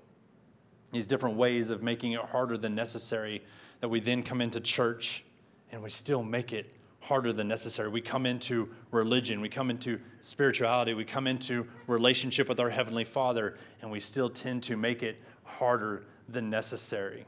these 0.93 1.07
different 1.07 1.37
ways 1.37 1.71
of 1.71 1.83
making 1.83 2.13
it 2.13 2.21
harder 2.21 2.57
than 2.57 2.75
necessary, 2.75 3.43
that 3.81 3.89
we 3.89 3.99
then 3.99 4.23
come 4.23 4.41
into 4.41 4.61
church 4.61 5.25
and 5.71 5.83
we 5.83 5.91
still 5.91 6.23
make 6.23 6.53
it 6.53 6.73
harder 7.01 7.33
than 7.33 7.49
necessary. 7.49 7.89
We 7.89 8.01
come 8.01 8.27
into 8.27 8.69
religion, 8.91 9.41
we 9.41 9.49
come 9.49 9.71
into 9.71 9.99
spirituality, 10.21 10.95
we 10.95 11.05
come 11.05 11.27
into 11.27 11.67
relationship 11.87 12.49
with 12.49 12.61
our 12.61 12.71
Heavenly 12.71 13.05
Father, 13.05 13.57
and 13.81 13.91
we 13.91 13.99
still 13.99 14.31
tend 14.31 14.63
to 14.65 14.77
make 14.77 15.03
it 15.03 15.21
harder 15.43 16.05
than 16.29 16.49
necessary. 16.49 17.25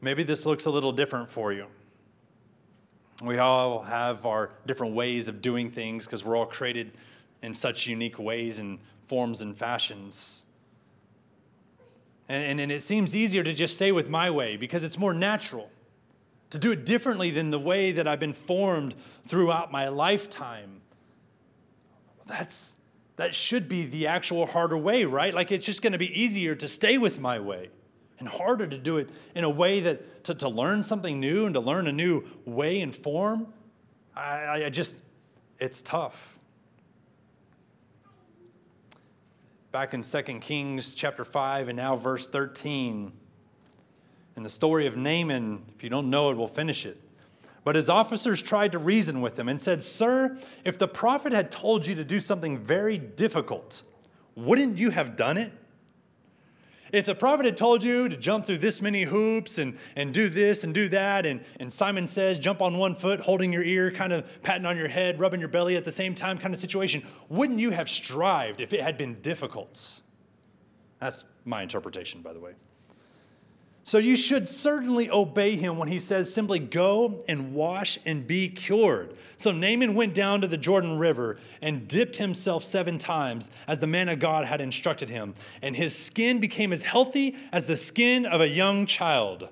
Maybe 0.00 0.22
this 0.22 0.44
looks 0.44 0.66
a 0.66 0.70
little 0.70 0.92
different 0.92 1.30
for 1.30 1.52
you. 1.52 1.66
We 3.22 3.38
all 3.38 3.82
have 3.82 4.26
our 4.26 4.50
different 4.66 4.94
ways 4.94 5.28
of 5.28 5.40
doing 5.40 5.70
things 5.70 6.04
because 6.04 6.24
we're 6.24 6.36
all 6.36 6.46
created 6.46 6.90
in 7.40 7.54
such 7.54 7.86
unique 7.86 8.18
ways 8.18 8.58
and 8.58 8.80
forms 9.06 9.40
and 9.40 9.56
fashions. 9.56 10.41
And, 12.28 12.60
and, 12.60 12.72
it 12.72 12.80
seems 12.80 13.14
easier 13.16 13.42
to 13.42 13.52
just 13.52 13.74
stay 13.74 13.92
with 13.92 14.08
my 14.08 14.30
way 14.30 14.56
because 14.56 14.84
it's 14.84 14.98
more 14.98 15.12
natural 15.12 15.70
to 16.50 16.58
do 16.58 16.70
it 16.70 16.84
differently 16.84 17.30
than 17.30 17.50
the 17.50 17.58
way 17.58 17.92
that 17.92 18.06
I've 18.06 18.20
been 18.20 18.32
formed 18.32 18.94
throughout 19.26 19.72
my 19.72 19.88
lifetime. 19.88 20.82
That's, 22.26 22.76
that 23.16 23.34
should 23.34 23.68
be 23.68 23.86
the 23.86 24.06
actual 24.06 24.46
harder 24.46 24.78
way, 24.78 25.04
right? 25.04 25.34
Like 25.34 25.50
it's 25.50 25.66
just 25.66 25.82
going 25.82 25.94
to 25.94 25.98
be 25.98 26.20
easier 26.20 26.54
to 26.54 26.68
stay 26.68 26.98
with 26.98 27.18
my 27.18 27.40
way 27.40 27.70
and 28.18 28.28
harder 28.28 28.66
to 28.66 28.78
do 28.78 28.98
it 28.98 29.10
in 29.34 29.44
a 29.44 29.50
way 29.50 29.80
that 29.80 30.24
to, 30.24 30.34
to 30.36 30.48
learn 30.48 30.82
something 30.82 31.18
new 31.18 31.46
and 31.46 31.54
to 31.54 31.60
learn 31.60 31.86
a 31.88 31.92
new 31.92 32.24
way 32.44 32.80
and 32.80 32.94
form. 32.94 33.48
I, 34.14 34.64
I 34.64 34.68
just, 34.70 34.96
it's 35.58 35.82
tough. 35.82 36.38
Back 39.72 39.94
in 39.94 40.02
2 40.02 40.22
Kings 40.40 40.92
chapter 40.92 41.24
5 41.24 41.68
and 41.68 41.78
now 41.78 41.96
verse 41.96 42.26
13. 42.26 43.10
In 44.36 44.42
the 44.42 44.50
story 44.50 44.86
of 44.86 44.98
Naaman, 44.98 45.62
if 45.74 45.82
you 45.82 45.88
don't 45.88 46.10
know 46.10 46.30
it, 46.30 46.36
we'll 46.36 46.46
finish 46.46 46.84
it. 46.84 47.00
But 47.64 47.76
his 47.76 47.88
officers 47.88 48.42
tried 48.42 48.72
to 48.72 48.78
reason 48.78 49.22
with 49.22 49.38
him 49.38 49.48
and 49.48 49.58
said, 49.58 49.82
Sir, 49.82 50.36
if 50.62 50.76
the 50.76 50.88
prophet 50.88 51.32
had 51.32 51.50
told 51.50 51.86
you 51.86 51.94
to 51.94 52.04
do 52.04 52.20
something 52.20 52.58
very 52.58 52.98
difficult, 52.98 53.82
wouldn't 54.34 54.76
you 54.76 54.90
have 54.90 55.16
done 55.16 55.38
it? 55.38 55.52
If 56.92 57.06
the 57.06 57.14
prophet 57.14 57.46
had 57.46 57.56
told 57.56 57.82
you 57.82 58.10
to 58.10 58.16
jump 58.18 58.44
through 58.44 58.58
this 58.58 58.82
many 58.82 59.04
hoops 59.04 59.56
and, 59.56 59.78
and 59.96 60.12
do 60.12 60.28
this 60.28 60.62
and 60.62 60.74
do 60.74 60.90
that, 60.90 61.24
and, 61.24 61.42
and 61.58 61.72
Simon 61.72 62.06
says, 62.06 62.38
jump 62.38 62.60
on 62.60 62.76
one 62.76 62.94
foot, 62.94 63.20
holding 63.20 63.50
your 63.50 63.62
ear, 63.62 63.90
kind 63.90 64.12
of 64.12 64.42
patting 64.42 64.66
on 64.66 64.76
your 64.76 64.88
head, 64.88 65.18
rubbing 65.18 65.40
your 65.40 65.48
belly 65.48 65.74
at 65.76 65.86
the 65.86 65.92
same 65.92 66.14
time, 66.14 66.36
kind 66.36 66.52
of 66.52 66.60
situation, 66.60 67.02
wouldn't 67.30 67.58
you 67.58 67.70
have 67.70 67.88
strived 67.88 68.60
if 68.60 68.74
it 68.74 68.82
had 68.82 68.98
been 68.98 69.22
difficult? 69.22 70.02
That's 71.00 71.24
my 71.46 71.62
interpretation, 71.62 72.20
by 72.20 72.34
the 72.34 72.40
way. 72.40 72.52
So 73.84 73.98
you 73.98 74.16
should 74.16 74.48
certainly 74.48 75.10
obey 75.10 75.56
him 75.56 75.76
when 75.76 75.88
he 75.88 75.98
says 75.98 76.32
simply 76.32 76.60
go 76.60 77.24
and 77.26 77.52
wash 77.52 77.98
and 78.06 78.26
be 78.26 78.48
cured. 78.48 79.16
So 79.36 79.50
Naaman 79.50 79.94
went 79.94 80.14
down 80.14 80.40
to 80.42 80.46
the 80.46 80.56
Jordan 80.56 80.98
River 80.98 81.36
and 81.60 81.88
dipped 81.88 82.16
himself 82.16 82.62
seven 82.62 82.96
times 82.98 83.50
as 83.66 83.80
the 83.80 83.88
man 83.88 84.08
of 84.08 84.20
God 84.20 84.44
had 84.44 84.60
instructed 84.60 85.08
him, 85.08 85.34
and 85.60 85.74
his 85.74 85.98
skin 85.98 86.38
became 86.38 86.72
as 86.72 86.82
healthy 86.82 87.36
as 87.50 87.66
the 87.66 87.76
skin 87.76 88.24
of 88.24 88.40
a 88.40 88.48
young 88.48 88.86
child, 88.86 89.48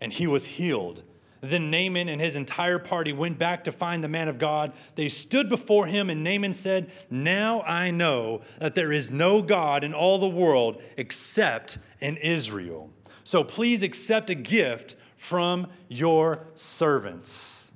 and 0.00 0.12
he 0.12 0.26
was 0.26 0.46
healed. 0.46 1.04
Then 1.40 1.70
Naaman 1.70 2.08
and 2.08 2.20
his 2.20 2.36
entire 2.36 2.78
party 2.78 3.12
went 3.12 3.38
back 3.38 3.64
to 3.64 3.72
find 3.72 4.04
the 4.04 4.08
man 4.08 4.28
of 4.28 4.38
God. 4.38 4.72
They 4.96 5.08
stood 5.08 5.48
before 5.48 5.86
him, 5.86 6.10
and 6.10 6.22
Naaman 6.24 6.52
said, 6.52 6.90
Now 7.08 7.62
I 7.62 7.92
know 7.92 8.42
that 8.58 8.74
there 8.74 8.92
is 8.92 9.10
no 9.10 9.40
God 9.40 9.84
in 9.84 9.94
all 9.94 10.18
the 10.18 10.28
world 10.28 10.82
except 10.98 11.78
in 12.00 12.16
Israel. 12.18 12.90
So 13.30 13.44
please 13.44 13.84
accept 13.84 14.28
a 14.28 14.34
gift 14.34 14.96
from 15.16 15.68
your 15.86 16.48
servants. 16.56 17.70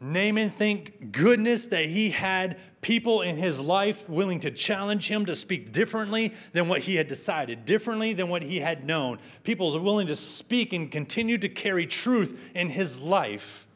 Naaman, 0.00 0.48
thank 0.48 1.12
goodness 1.12 1.66
that 1.66 1.84
he 1.84 2.08
had 2.08 2.56
people 2.80 3.20
in 3.20 3.36
his 3.36 3.60
life 3.60 4.08
willing 4.08 4.40
to 4.40 4.50
challenge 4.50 5.08
him 5.08 5.26
to 5.26 5.36
speak 5.36 5.72
differently 5.72 6.32
than 6.54 6.68
what 6.68 6.84
he 6.84 6.96
had 6.96 7.06
decided, 7.06 7.66
differently 7.66 8.14
than 8.14 8.30
what 8.30 8.42
he 8.42 8.60
had 8.60 8.86
known. 8.86 9.18
People 9.44 9.78
willing 9.78 10.06
to 10.06 10.16
speak 10.16 10.72
and 10.72 10.90
continue 10.90 11.36
to 11.36 11.48
carry 11.50 11.84
truth 11.84 12.40
in 12.54 12.70
his 12.70 12.98
life 12.98 13.66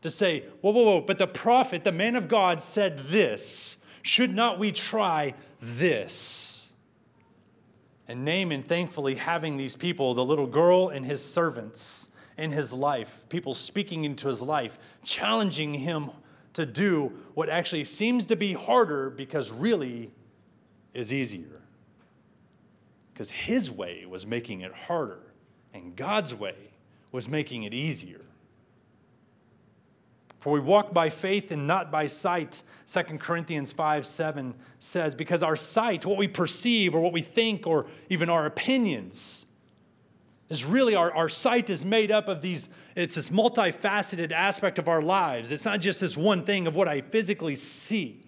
to 0.00 0.08
say, 0.08 0.44
whoa, 0.62 0.70
whoa, 0.70 0.84
whoa, 0.84 1.00
but 1.02 1.18
the 1.18 1.26
prophet, 1.26 1.84
the 1.84 1.92
man 1.92 2.16
of 2.16 2.28
God, 2.28 2.62
said 2.62 3.08
this. 3.08 3.76
Should 4.00 4.34
not 4.34 4.58
we 4.58 4.72
try 4.72 5.34
this? 5.60 6.49
And 8.10 8.24
Naaman, 8.24 8.64
thankfully, 8.64 9.14
having 9.14 9.56
these 9.56 9.76
people, 9.76 10.14
the 10.14 10.24
little 10.24 10.48
girl 10.48 10.88
and 10.88 11.06
his 11.06 11.24
servants 11.24 12.10
in 12.36 12.50
his 12.50 12.72
life, 12.72 13.24
people 13.28 13.54
speaking 13.54 14.02
into 14.02 14.26
his 14.26 14.42
life, 14.42 14.80
challenging 15.04 15.74
him 15.74 16.10
to 16.54 16.66
do 16.66 17.12
what 17.34 17.48
actually 17.48 17.84
seems 17.84 18.26
to 18.26 18.34
be 18.34 18.52
harder 18.52 19.10
because 19.10 19.52
really 19.52 20.10
is 20.92 21.12
easier. 21.12 21.60
Because 23.12 23.30
his 23.30 23.70
way 23.70 24.04
was 24.06 24.26
making 24.26 24.62
it 24.62 24.74
harder, 24.74 25.20
and 25.72 25.94
God's 25.94 26.34
way 26.34 26.56
was 27.12 27.28
making 27.28 27.62
it 27.62 27.72
easier. 27.72 28.22
For 30.40 30.50
we 30.50 30.60
walk 30.60 30.94
by 30.94 31.10
faith 31.10 31.52
and 31.52 31.66
not 31.66 31.90
by 31.90 32.06
sight. 32.06 32.62
2 32.86 33.02
Corinthians 33.18 33.72
5 33.72 34.06
7 34.06 34.54
says, 34.78 35.14
because 35.14 35.42
our 35.42 35.54
sight, 35.54 36.06
what 36.06 36.16
we 36.16 36.26
perceive 36.26 36.94
or 36.94 37.00
what 37.00 37.12
we 37.12 37.20
think 37.20 37.66
or 37.66 37.86
even 38.08 38.30
our 38.30 38.46
opinions, 38.46 39.44
is 40.48 40.64
really 40.64 40.94
our, 40.96 41.12
our 41.12 41.28
sight 41.28 41.68
is 41.68 41.84
made 41.84 42.10
up 42.10 42.26
of 42.26 42.40
these, 42.40 42.70
it's 42.96 43.16
this 43.16 43.28
multifaceted 43.28 44.32
aspect 44.32 44.78
of 44.78 44.88
our 44.88 45.02
lives. 45.02 45.52
It's 45.52 45.66
not 45.66 45.80
just 45.80 46.00
this 46.00 46.16
one 46.16 46.42
thing 46.46 46.66
of 46.66 46.74
what 46.74 46.88
I 46.88 47.02
physically 47.02 47.54
see. 47.54 48.26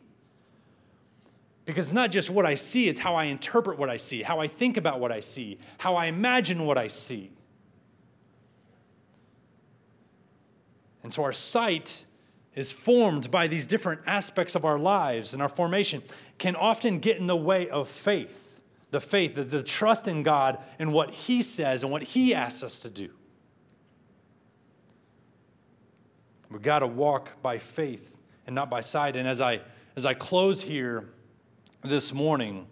Because 1.64 1.86
it's 1.86 1.94
not 1.94 2.10
just 2.10 2.28
what 2.28 2.44
I 2.44 2.56
see, 2.56 2.90
it's 2.90 3.00
how 3.00 3.14
I 3.14 3.24
interpret 3.24 3.78
what 3.78 3.88
I 3.88 3.96
see, 3.96 4.22
how 4.22 4.38
I 4.38 4.48
think 4.48 4.76
about 4.76 5.00
what 5.00 5.10
I 5.12 5.20
see, 5.20 5.58
how 5.78 5.96
I 5.96 6.06
imagine 6.06 6.66
what 6.66 6.76
I 6.76 6.88
see. 6.88 7.30
And 11.02 11.12
so 11.12 11.24
our 11.24 11.32
sight 11.32 12.06
is 12.54 12.70
formed 12.70 13.30
by 13.30 13.46
these 13.46 13.66
different 13.66 14.02
aspects 14.06 14.54
of 14.54 14.64
our 14.64 14.78
lives 14.78 15.32
and 15.32 15.42
our 15.42 15.48
formation 15.48 16.02
can 16.38 16.54
often 16.54 16.98
get 16.98 17.16
in 17.16 17.26
the 17.26 17.36
way 17.36 17.68
of 17.68 17.88
faith 17.88 18.38
the 18.90 19.00
faith 19.00 19.34
the, 19.34 19.42
the 19.42 19.62
trust 19.62 20.06
in 20.06 20.22
god 20.22 20.58
and 20.78 20.92
what 20.92 21.10
he 21.10 21.42
says 21.42 21.82
and 21.82 21.90
what 21.90 22.02
he 22.02 22.34
asks 22.34 22.62
us 22.62 22.78
to 22.80 22.90
do. 22.90 23.10
We've 26.50 26.62
got 26.62 26.80
to 26.80 26.86
walk 26.86 27.42
by 27.42 27.56
faith 27.56 28.18
and 28.46 28.54
not 28.54 28.68
by 28.68 28.82
sight. 28.82 29.16
And 29.16 29.26
as 29.26 29.40
i 29.40 29.60
as 29.96 30.06
i 30.06 30.14
close 30.14 30.62
here 30.62 31.08
this 31.82 32.12
morning 32.12 32.66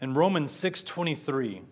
in 0.00 0.14
romans 0.14 0.50
6 0.50 0.82
23 0.82 1.62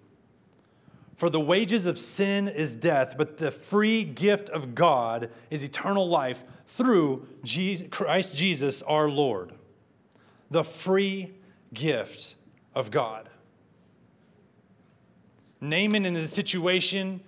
for 1.16 1.30
the 1.30 1.40
wages 1.40 1.86
of 1.86 1.98
sin 1.98 2.48
is 2.48 2.74
death, 2.74 3.14
but 3.16 3.36
the 3.36 3.50
free 3.50 4.04
gift 4.04 4.50
of 4.50 4.74
God 4.74 5.30
is 5.50 5.62
eternal 5.62 6.08
life 6.08 6.42
through 6.66 7.26
Christ 7.90 8.36
Jesus 8.36 8.82
our 8.82 9.08
Lord. 9.08 9.52
The 10.50 10.64
free 10.64 11.34
gift 11.72 12.34
of 12.74 12.90
God. 12.90 13.28
Naaman 15.60 16.04
in 16.04 16.14
this 16.14 16.32
situation 16.32 17.20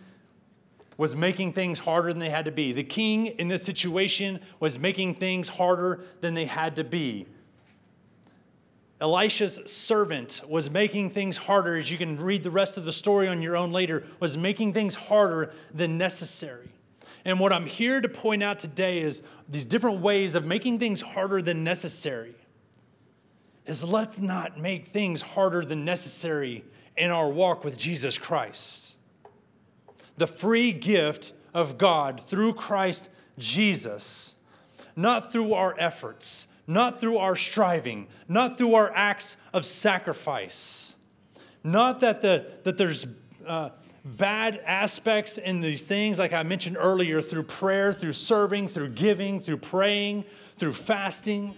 was 0.96 1.14
making 1.14 1.52
things 1.52 1.80
harder 1.80 2.08
than 2.08 2.18
they 2.18 2.30
had 2.30 2.46
to 2.46 2.52
be. 2.52 2.72
The 2.72 2.84
king 2.84 3.26
in 3.26 3.48
this 3.48 3.62
situation 3.62 4.40
was 4.60 4.78
making 4.78 5.14
things 5.16 5.48
harder 5.48 6.02
than 6.20 6.34
they 6.34 6.46
had 6.46 6.76
to 6.76 6.84
be. 6.84 7.26
Elisha's 9.00 9.60
servant 9.70 10.40
was 10.48 10.70
making 10.70 11.10
things 11.10 11.36
harder, 11.36 11.76
as 11.76 11.90
you 11.90 11.98
can 11.98 12.16
read 12.16 12.42
the 12.42 12.50
rest 12.50 12.76
of 12.76 12.84
the 12.84 12.92
story 12.92 13.28
on 13.28 13.42
your 13.42 13.56
own 13.56 13.70
later, 13.70 14.04
was 14.20 14.36
making 14.36 14.72
things 14.72 14.94
harder 14.94 15.52
than 15.74 15.98
necessary. 15.98 16.70
And 17.24 17.38
what 17.38 17.52
I'm 17.52 17.66
here 17.66 18.00
to 18.00 18.08
point 18.08 18.42
out 18.42 18.58
today 18.58 19.00
is 19.00 19.20
these 19.48 19.66
different 19.66 20.00
ways 20.00 20.34
of 20.34 20.46
making 20.46 20.78
things 20.78 21.02
harder 21.02 21.42
than 21.42 21.62
necessary. 21.62 22.34
Is 23.66 23.82
let's 23.84 24.18
not 24.18 24.58
make 24.58 24.88
things 24.88 25.20
harder 25.20 25.64
than 25.64 25.84
necessary 25.84 26.64
in 26.96 27.10
our 27.10 27.28
walk 27.28 27.64
with 27.64 27.76
Jesus 27.76 28.16
Christ. 28.16 28.94
The 30.16 30.26
free 30.26 30.72
gift 30.72 31.32
of 31.52 31.76
God 31.76 32.20
through 32.20 32.54
Christ 32.54 33.10
Jesus, 33.38 34.36
not 34.94 35.32
through 35.32 35.52
our 35.52 35.74
efforts, 35.78 36.46
not 36.66 37.00
through 37.00 37.18
our 37.18 37.36
striving, 37.36 38.08
not 38.28 38.58
through 38.58 38.74
our 38.74 38.92
acts 38.94 39.36
of 39.52 39.64
sacrifice. 39.64 40.94
Not 41.62 42.00
that, 42.00 42.22
the, 42.22 42.46
that 42.64 42.76
there's 42.76 43.06
uh, 43.46 43.70
bad 44.04 44.60
aspects 44.64 45.38
in 45.38 45.60
these 45.60 45.86
things, 45.86 46.18
like 46.18 46.32
I 46.32 46.42
mentioned 46.42 46.76
earlier, 46.78 47.20
through 47.20 47.44
prayer, 47.44 47.92
through 47.92 48.14
serving, 48.14 48.68
through 48.68 48.90
giving, 48.90 49.40
through 49.40 49.58
praying, 49.58 50.24
through 50.58 50.74
fasting. 50.74 51.54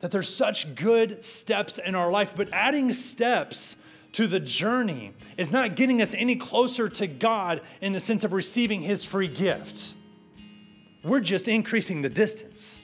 That 0.00 0.10
there's 0.10 0.34
such 0.34 0.74
good 0.74 1.24
steps 1.24 1.78
in 1.78 1.94
our 1.94 2.10
life, 2.10 2.34
but 2.36 2.48
adding 2.52 2.92
steps 2.92 3.76
to 4.12 4.26
the 4.26 4.40
journey 4.40 5.12
is 5.38 5.52
not 5.52 5.76
getting 5.76 6.02
us 6.02 6.12
any 6.14 6.36
closer 6.36 6.88
to 6.88 7.06
God 7.06 7.62
in 7.80 7.92
the 7.92 8.00
sense 8.00 8.24
of 8.24 8.32
receiving 8.32 8.82
His 8.82 9.04
free 9.04 9.28
gift. 9.28 9.94
We're 11.02 11.20
just 11.20 11.48
increasing 11.48 12.02
the 12.02 12.10
distance 12.10 12.81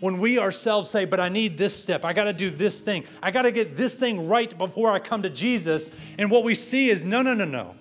when 0.00 0.18
we 0.18 0.38
ourselves 0.38 0.90
say, 0.90 1.04
But 1.04 1.20
I 1.20 1.28
need 1.28 1.58
this 1.58 1.74
step, 1.74 2.04
I 2.04 2.12
got 2.12 2.24
to 2.24 2.32
do 2.32 2.50
this 2.50 2.82
thing, 2.82 3.04
I 3.22 3.30
got 3.30 3.42
to 3.42 3.52
get 3.52 3.76
this 3.76 3.94
thing 3.94 4.28
right 4.28 4.56
before 4.56 4.90
I 4.90 4.98
come 4.98 5.22
to 5.22 5.30
Jesus. 5.30 5.90
And 6.18 6.30
what 6.30 6.44
we 6.44 6.54
see 6.54 6.90
is, 6.90 7.04
No, 7.04 7.22
no, 7.22 7.34
no, 7.34 7.44
no. 7.44 7.74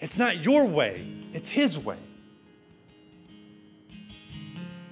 It's 0.00 0.18
not 0.18 0.44
your 0.44 0.64
way, 0.64 1.06
it's 1.32 1.48
His 1.48 1.78
way. 1.78 1.98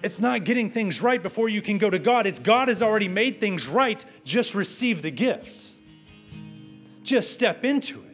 It's 0.03 0.21
not 0.21 0.45
getting 0.45 0.71
things 0.71 1.01
right 1.01 1.21
before 1.21 1.49
you 1.49 1.61
can 1.63 1.79
go 1.79 1.91
to 1.91 1.99
God. 1.99 2.27
It's 2.27 2.39
God 2.39 2.69
has 2.69 2.81
already 2.81 3.09
made 3.09 3.41
things 3.41 3.67
right. 3.67 4.05
Just 4.25 4.55
receive 4.55 5.03
the 5.03 5.11
gift. 5.11 5.75
Just 7.03 7.33
step 7.33 7.65
into 7.65 8.01
it. 8.01 8.06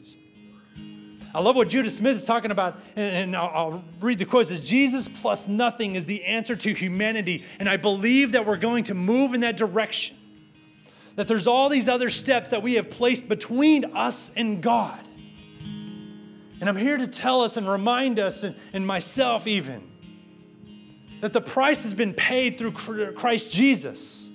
I 1.35 1.40
love 1.40 1.57
what 1.57 1.68
Judah 1.68 1.90
Smith 1.90 2.16
is 2.16 2.25
talking 2.25 2.51
about, 2.51 2.79
and, 2.95 3.35
I'll, 3.35 3.51
I'll 3.55 3.85
read 4.01 4.18
the 4.18 4.27
quote. 4.27 4.42
It 4.42 4.49
says, 4.49 4.61
Jesus 4.61 5.09
plus 5.09 5.49
nothing 5.49 5.95
is 5.95 6.05
the 6.05 6.25
answer 6.25 6.55
to 6.57 6.75
humanity. 6.75 7.45
And 7.59 7.68
I 7.68 7.79
believe 7.79 8.33
that 8.33 8.45
we're 8.45 8.59
going 8.59 8.85
to 8.85 8.95
move 8.95 9.33
in 9.33 9.40
that 9.40 9.57
direction. 9.57 10.16
That 11.16 11.29
there's 11.29 11.47
all 11.47 11.68
these 11.68 11.88
other 11.88 12.11
steps 12.11 12.51
that 12.51 12.62
we 12.62 12.75
have 12.75 12.90
placed 12.90 13.29
between 13.29 13.97
us 13.97 14.31
and 14.37 14.62
God. 14.62 14.99
And 16.61 16.68
I'm 16.68 16.77
here 16.77 16.97
to 16.97 17.07
tell 17.07 17.40
us 17.40 17.57
and 17.57 17.68
remind 17.68 18.18
us, 18.18 18.45
and, 18.45 18.55
and 18.73 18.87
myself 18.87 19.47
even, 19.47 19.90
that 21.21 21.33
the 21.33 21.40
price 21.40 21.85
has 21.85 21.95
been 21.95 22.14
paid 22.14 22.59
through 22.59 22.73
Christ 23.12 23.53
Jesus. 23.53 24.32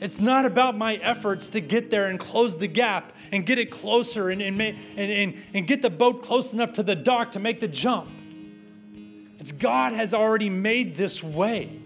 It's 0.00 0.18
not 0.18 0.46
about 0.46 0.78
my 0.78 0.94
efforts 0.96 1.50
to 1.50 1.60
get 1.60 1.90
there 1.90 2.06
and 2.08 2.18
close 2.18 2.56
the 2.56 2.66
gap 2.66 3.12
and 3.32 3.44
get 3.44 3.58
it 3.58 3.70
closer 3.70 4.30
and, 4.30 4.40
and, 4.40 4.60
and, 4.60 5.34
and, 5.52 5.66
get 5.66 5.82
the 5.82 5.90
boat 5.90 6.22
close 6.22 6.54
enough 6.54 6.72
to 6.74 6.82
the 6.82 6.94
dock 6.96 7.32
to 7.32 7.38
make 7.38 7.60
the 7.60 7.68
jump. 7.68 8.08
It's 9.38 9.52
God 9.52 9.92
has 9.92 10.14
already 10.14 10.48
made 10.48 10.96
this 10.96 11.22
way. 11.22 11.80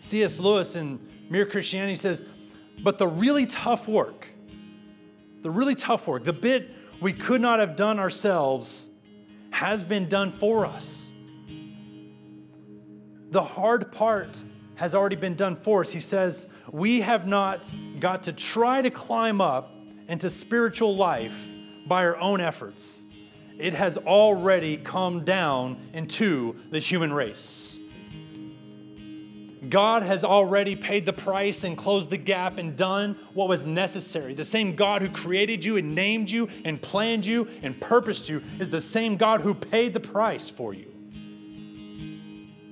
C.S. 0.00 0.38
Lewis 0.38 0.76
in 0.76 1.00
Mere 1.30 1.46
Christianity 1.46 1.96
says, 1.96 2.22
but 2.82 2.98
the 2.98 3.06
really 3.06 3.46
tough 3.46 3.88
work, 3.88 4.28
the 5.40 5.50
really 5.50 5.74
tough 5.74 6.06
work, 6.06 6.24
the 6.24 6.34
bit 6.34 6.70
we 7.00 7.14
could 7.14 7.40
not 7.40 7.60
have 7.60 7.76
done 7.76 7.98
ourselves, 7.98 8.90
has 9.50 9.82
been 9.82 10.06
done 10.06 10.32
for 10.32 10.66
us. 10.66 11.10
The 13.30 13.42
hard 13.42 13.90
part 13.90 14.42
has 14.76 14.94
already 14.94 15.16
been 15.16 15.34
done 15.34 15.56
for 15.56 15.82
us. 15.82 15.92
He 15.92 16.00
says, 16.00 16.48
We 16.70 17.00
have 17.00 17.26
not 17.26 17.72
got 18.00 18.24
to 18.24 18.32
try 18.32 18.82
to 18.82 18.90
climb 18.90 19.40
up 19.40 19.72
into 20.08 20.28
spiritual 20.30 20.96
life 20.96 21.54
by 21.86 22.04
our 22.04 22.16
own 22.16 22.40
efforts. 22.40 23.04
It 23.58 23.74
has 23.74 23.96
already 23.96 24.76
come 24.76 25.24
down 25.24 25.88
into 25.92 26.56
the 26.70 26.80
human 26.80 27.12
race. 27.12 27.78
God 29.68 30.02
has 30.02 30.24
already 30.24 30.76
paid 30.76 31.06
the 31.06 31.12
price 31.12 31.64
and 31.64 31.76
closed 31.76 32.10
the 32.10 32.18
gap 32.18 32.58
and 32.58 32.76
done 32.76 33.18
what 33.32 33.48
was 33.48 33.64
necessary. 33.64 34.34
The 34.34 34.44
same 34.44 34.74
God 34.74 35.00
who 35.02 35.08
created 35.08 35.64
you 35.64 35.76
and 35.76 35.94
named 35.94 36.30
you 36.30 36.48
and 36.64 36.80
planned 36.80 37.24
you 37.24 37.48
and 37.62 37.80
purposed 37.80 38.28
you 38.28 38.42
is 38.58 38.70
the 38.70 38.80
same 38.80 39.16
God 39.16 39.40
who 39.40 39.54
paid 39.54 39.94
the 39.94 40.00
price 40.00 40.50
for 40.50 40.74
you. 40.74 40.92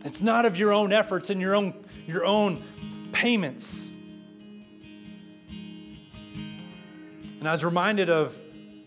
It's 0.04 0.20
not 0.20 0.44
of 0.44 0.56
your 0.56 0.72
own 0.72 0.92
efforts 0.92 1.30
and 1.30 1.40
your 1.40 1.54
own 1.54 1.74
your 2.12 2.24
own 2.24 2.62
payments. 3.12 3.94
And 7.40 7.48
I 7.48 7.52
was 7.52 7.64
reminded 7.64 8.10
of 8.10 8.38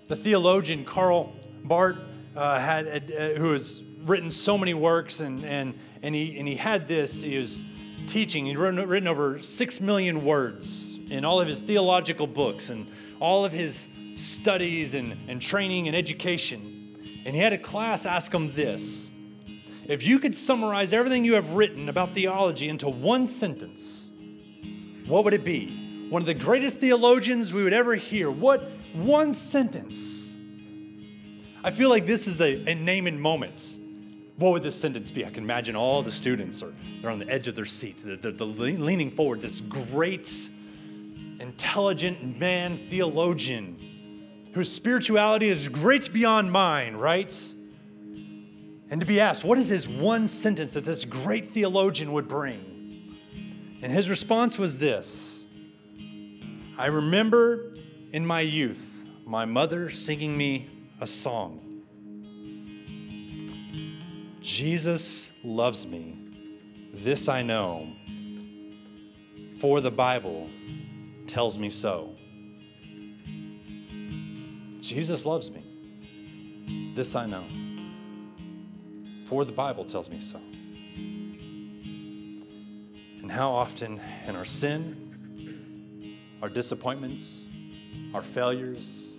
the 0.08 0.16
theologian 0.16 0.86
Karl 0.86 1.34
Barth, 1.64 1.98
uh, 2.36 2.60
had, 2.60 2.88
uh, 2.88 3.30
who 3.40 3.54
has 3.54 3.84
written 4.04 4.32
so 4.32 4.58
many 4.58 4.74
works, 4.74 5.20
and, 5.20 5.44
and, 5.44 5.78
and, 6.02 6.14
he, 6.14 6.38
and 6.38 6.48
he 6.48 6.56
had 6.56 6.88
this. 6.88 7.24
He 7.24 7.38
was 7.38 7.64
teaching, 8.08 8.46
he'd 8.46 8.58
written, 8.58 8.88
written 8.88 9.08
over 9.08 9.42
six 9.42 9.82
million 9.82 10.24
words 10.24 11.00
in 11.10 11.26
all 11.26 11.42
of 11.42 11.48
his 11.48 11.62
theological 11.62 12.28
books 12.28 12.70
and 12.70 12.88
all 13.20 13.46
of 13.46 13.52
his 13.52 13.88
studies 14.16 14.94
and, 14.94 15.18
and 15.28 15.42
training 15.42 15.88
and 15.88 15.96
education. 15.96 17.24
And 17.26 17.36
he 17.36 17.42
had 17.42 17.54
a 17.54 17.58
class 17.58 18.06
ask 18.06 18.34
him 18.34 18.54
this 18.54 19.10
if 19.88 20.06
you 20.06 20.20
could 20.20 20.36
summarize 20.36 20.94
everything 20.94 21.26
you 21.26 21.36
have 21.36 21.52
written 21.52 21.90
about 21.90 22.14
theology 22.14 22.70
into 22.70 22.90
one 22.90 23.28
sentence, 23.28 24.12
what 25.08 25.24
would 25.24 25.34
it 25.34 25.44
be? 25.44 26.08
One 26.10 26.22
of 26.22 26.26
the 26.26 26.34
greatest 26.34 26.80
theologians 26.80 27.54
we 27.54 27.64
would 27.64 27.74
ever 27.74 27.96
hear. 27.96 28.30
What 28.32 28.70
one 28.94 29.34
sentence? 29.34 30.34
I 31.64 31.72
feel 31.72 31.90
like 31.90 32.06
this 32.06 32.28
is 32.28 32.42
a, 32.42 32.64
a 32.68 32.72
in 32.72 33.20
moments. 33.20 33.80
What 34.38 34.54
would 34.54 34.64
this 34.64 34.80
sentence 34.80 35.12
be? 35.12 35.26
I 35.26 35.30
can 35.30 35.44
imagine 35.44 35.76
all 35.76 36.02
the 36.02 36.12
students 36.12 36.62
are 36.62 36.74
they're 37.02 37.12
on 37.12 37.20
the 37.20 37.30
edge 37.30 37.48
of 37.48 37.56
their 37.56 37.66
seats. 37.66 38.04
They're, 38.04 38.18
they're, 38.18 38.32
they're 38.32 38.48
leaning 38.48 39.12
forward. 39.12 39.42
This 39.42 39.62
great, 39.62 40.50
intelligent 41.40 42.40
man 42.40 42.78
theologian 42.90 44.50
whose 44.54 44.72
spirituality 44.72 45.50
is 45.50 45.70
great 45.70 46.12
beyond 46.12 46.52
mine, 46.52 46.96
right? 46.96 47.32
And 48.90 49.02
to 49.02 49.06
be 49.06 49.20
asked, 49.20 49.44
what 49.44 49.58
is 49.58 49.70
this 49.70 49.88
one 49.88 50.28
sentence 50.28 50.74
that 50.74 50.86
this 50.86 51.06
great 51.06 51.52
theologian 51.52 52.14
would 52.14 52.28
bring? 52.28 53.16
And 53.82 53.92
his 53.92 54.10
response 54.10 54.58
was 54.58 54.78
this 54.78 55.48
I 56.78 56.88
remember 56.88 57.74
in 58.12 58.26
my 58.26 58.42
youth 58.42 59.08
my 59.26 59.46
mother 59.46 59.90
singing 59.90 60.38
me 60.38 60.70
a 61.02 61.08
song. 61.08 61.62
Jesus 64.40 65.32
loves 65.44 65.88
me, 65.88 66.20
this 66.94 67.28
I 67.28 67.42
know, 67.42 67.92
for 69.60 69.82
the 69.82 69.90
Bible 69.90 70.48
tells 71.26 71.58
me 71.58 71.72
so. 71.72 72.16
Jesus 74.80 75.26
loves 75.26 75.50
me. 75.50 76.94
This 76.94 77.16
I 77.16 77.26
know. 77.26 77.46
For 79.26 79.44
the 79.44 79.52
Bible 79.52 79.86
tells 79.86 80.10
me 80.10 80.20
so. 80.22 80.40
And 83.22 83.32
how 83.32 83.50
often 83.50 84.00
in 84.28 84.36
our 84.36 84.46
sin, 84.46 86.30
our 86.44 86.50
disappointments, 86.50 87.48
our 88.14 88.22
failures, 88.22 89.18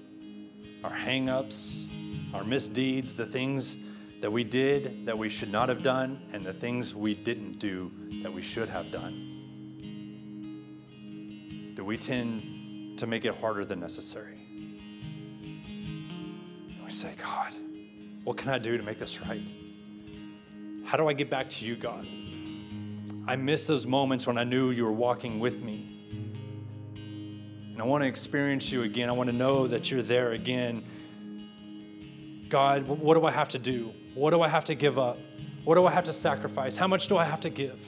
our 0.84 0.92
hang 0.92 1.28
ups, 1.28 1.88
our 2.32 2.44
misdeeds, 2.44 3.16
the 3.16 3.26
things 3.26 3.76
that 4.20 4.30
we 4.30 4.44
did 4.44 5.06
that 5.06 5.18
we 5.18 5.28
should 5.28 5.50
not 5.50 5.68
have 5.68 5.82
done, 5.82 6.20
and 6.32 6.46
the 6.46 6.52
things 6.52 6.94
we 6.94 7.14
didn't 7.14 7.58
do 7.58 7.90
that 8.22 8.32
we 8.32 8.42
should 8.42 8.68
have 8.68 8.92
done, 8.92 9.32
do 11.74 11.84
we 11.84 11.96
tend 11.96 12.96
to 13.00 13.08
make 13.08 13.24
it 13.24 13.34
harder 13.34 13.64
than 13.64 13.80
necessary? 13.80 14.38
And 15.64 16.84
we 16.84 16.92
say, 16.92 17.12
God, 17.20 17.52
what 18.22 18.36
can 18.36 18.50
I 18.50 18.58
do 18.58 18.76
to 18.76 18.84
make 18.84 18.98
this 18.98 19.20
right? 19.20 19.48
How 20.86 20.96
do 20.96 21.08
I 21.08 21.14
get 21.14 21.28
back 21.28 21.50
to 21.50 21.64
you, 21.64 21.74
God? 21.74 22.06
I 23.26 23.34
miss 23.34 23.66
those 23.66 23.86
moments 23.86 24.24
when 24.24 24.38
I 24.38 24.44
knew 24.44 24.70
you 24.70 24.84
were 24.84 24.92
walking 24.92 25.40
with 25.40 25.60
me. 25.60 25.92
And 26.94 27.82
I 27.82 27.84
want 27.84 28.04
to 28.04 28.08
experience 28.08 28.70
you 28.70 28.84
again. 28.84 29.08
I 29.08 29.12
want 29.12 29.28
to 29.28 29.34
know 29.34 29.66
that 29.66 29.90
you're 29.90 30.00
there 30.00 30.30
again. 30.30 30.84
God, 32.48 32.86
what 32.86 33.14
do 33.14 33.26
I 33.26 33.32
have 33.32 33.48
to 33.50 33.58
do? 33.58 33.92
What 34.14 34.30
do 34.30 34.42
I 34.42 34.48
have 34.48 34.64
to 34.66 34.76
give 34.76 34.96
up? 34.96 35.18
What 35.64 35.74
do 35.74 35.84
I 35.86 35.90
have 35.90 36.04
to 36.04 36.12
sacrifice? 36.12 36.76
How 36.76 36.86
much 36.86 37.08
do 37.08 37.16
I 37.16 37.24
have 37.24 37.40
to 37.40 37.50
give? 37.50 37.80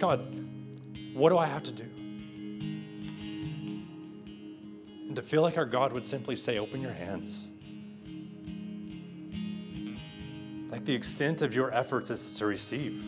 God, 0.00 0.44
what 1.14 1.28
do 1.28 1.38
I 1.38 1.46
have 1.46 1.62
to 1.62 1.72
do? 1.72 1.86
And 5.06 5.14
to 5.14 5.22
feel 5.22 5.42
like 5.42 5.56
our 5.56 5.64
God 5.64 5.92
would 5.92 6.04
simply 6.04 6.34
say, 6.34 6.58
Open 6.58 6.80
your 6.80 6.92
hands. 6.92 7.52
The 10.84 10.94
extent 10.94 11.42
of 11.42 11.54
your 11.54 11.72
efforts 11.74 12.10
is 12.10 12.32
to 12.38 12.46
receive, 12.46 13.04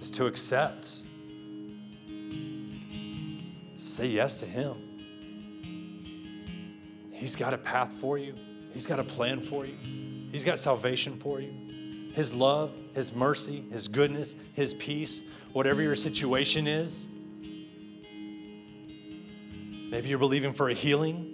is 0.00 0.10
to 0.12 0.26
accept. 0.26 1.02
Say 3.76 4.08
yes 4.08 4.36
to 4.38 4.46
Him. 4.46 4.76
He's 7.10 7.36
got 7.36 7.54
a 7.54 7.58
path 7.58 7.92
for 7.94 8.18
you, 8.18 8.34
He's 8.72 8.86
got 8.86 8.98
a 8.98 9.04
plan 9.04 9.40
for 9.40 9.66
you, 9.66 9.76
He's 10.30 10.44
got 10.44 10.58
salvation 10.58 11.18
for 11.18 11.40
you. 11.40 12.12
His 12.12 12.34
love, 12.34 12.72
His 12.94 13.14
mercy, 13.14 13.64
His 13.70 13.88
goodness, 13.88 14.36
His 14.54 14.74
peace, 14.74 15.22
whatever 15.52 15.82
your 15.82 15.96
situation 15.96 16.66
is, 16.66 17.08
Maybe 19.90 20.08
you're 20.08 20.20
believing 20.20 20.52
for 20.52 20.68
a 20.68 20.72
healing. 20.72 21.29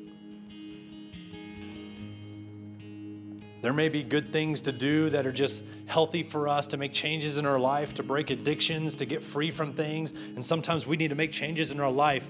There 3.66 3.72
may 3.72 3.88
be 3.88 4.04
good 4.04 4.30
things 4.30 4.60
to 4.60 4.70
do 4.70 5.10
that 5.10 5.26
are 5.26 5.32
just 5.32 5.64
healthy 5.86 6.22
for 6.22 6.46
us 6.46 6.68
to 6.68 6.76
make 6.76 6.92
changes 6.92 7.36
in 7.36 7.44
our 7.44 7.58
life, 7.58 7.94
to 7.94 8.04
break 8.04 8.30
addictions, 8.30 8.94
to 8.94 9.06
get 9.06 9.24
free 9.24 9.50
from 9.50 9.72
things. 9.72 10.12
And 10.12 10.44
sometimes 10.44 10.86
we 10.86 10.96
need 10.96 11.08
to 11.08 11.16
make 11.16 11.32
changes 11.32 11.72
in 11.72 11.80
our 11.80 11.90
life, 11.90 12.28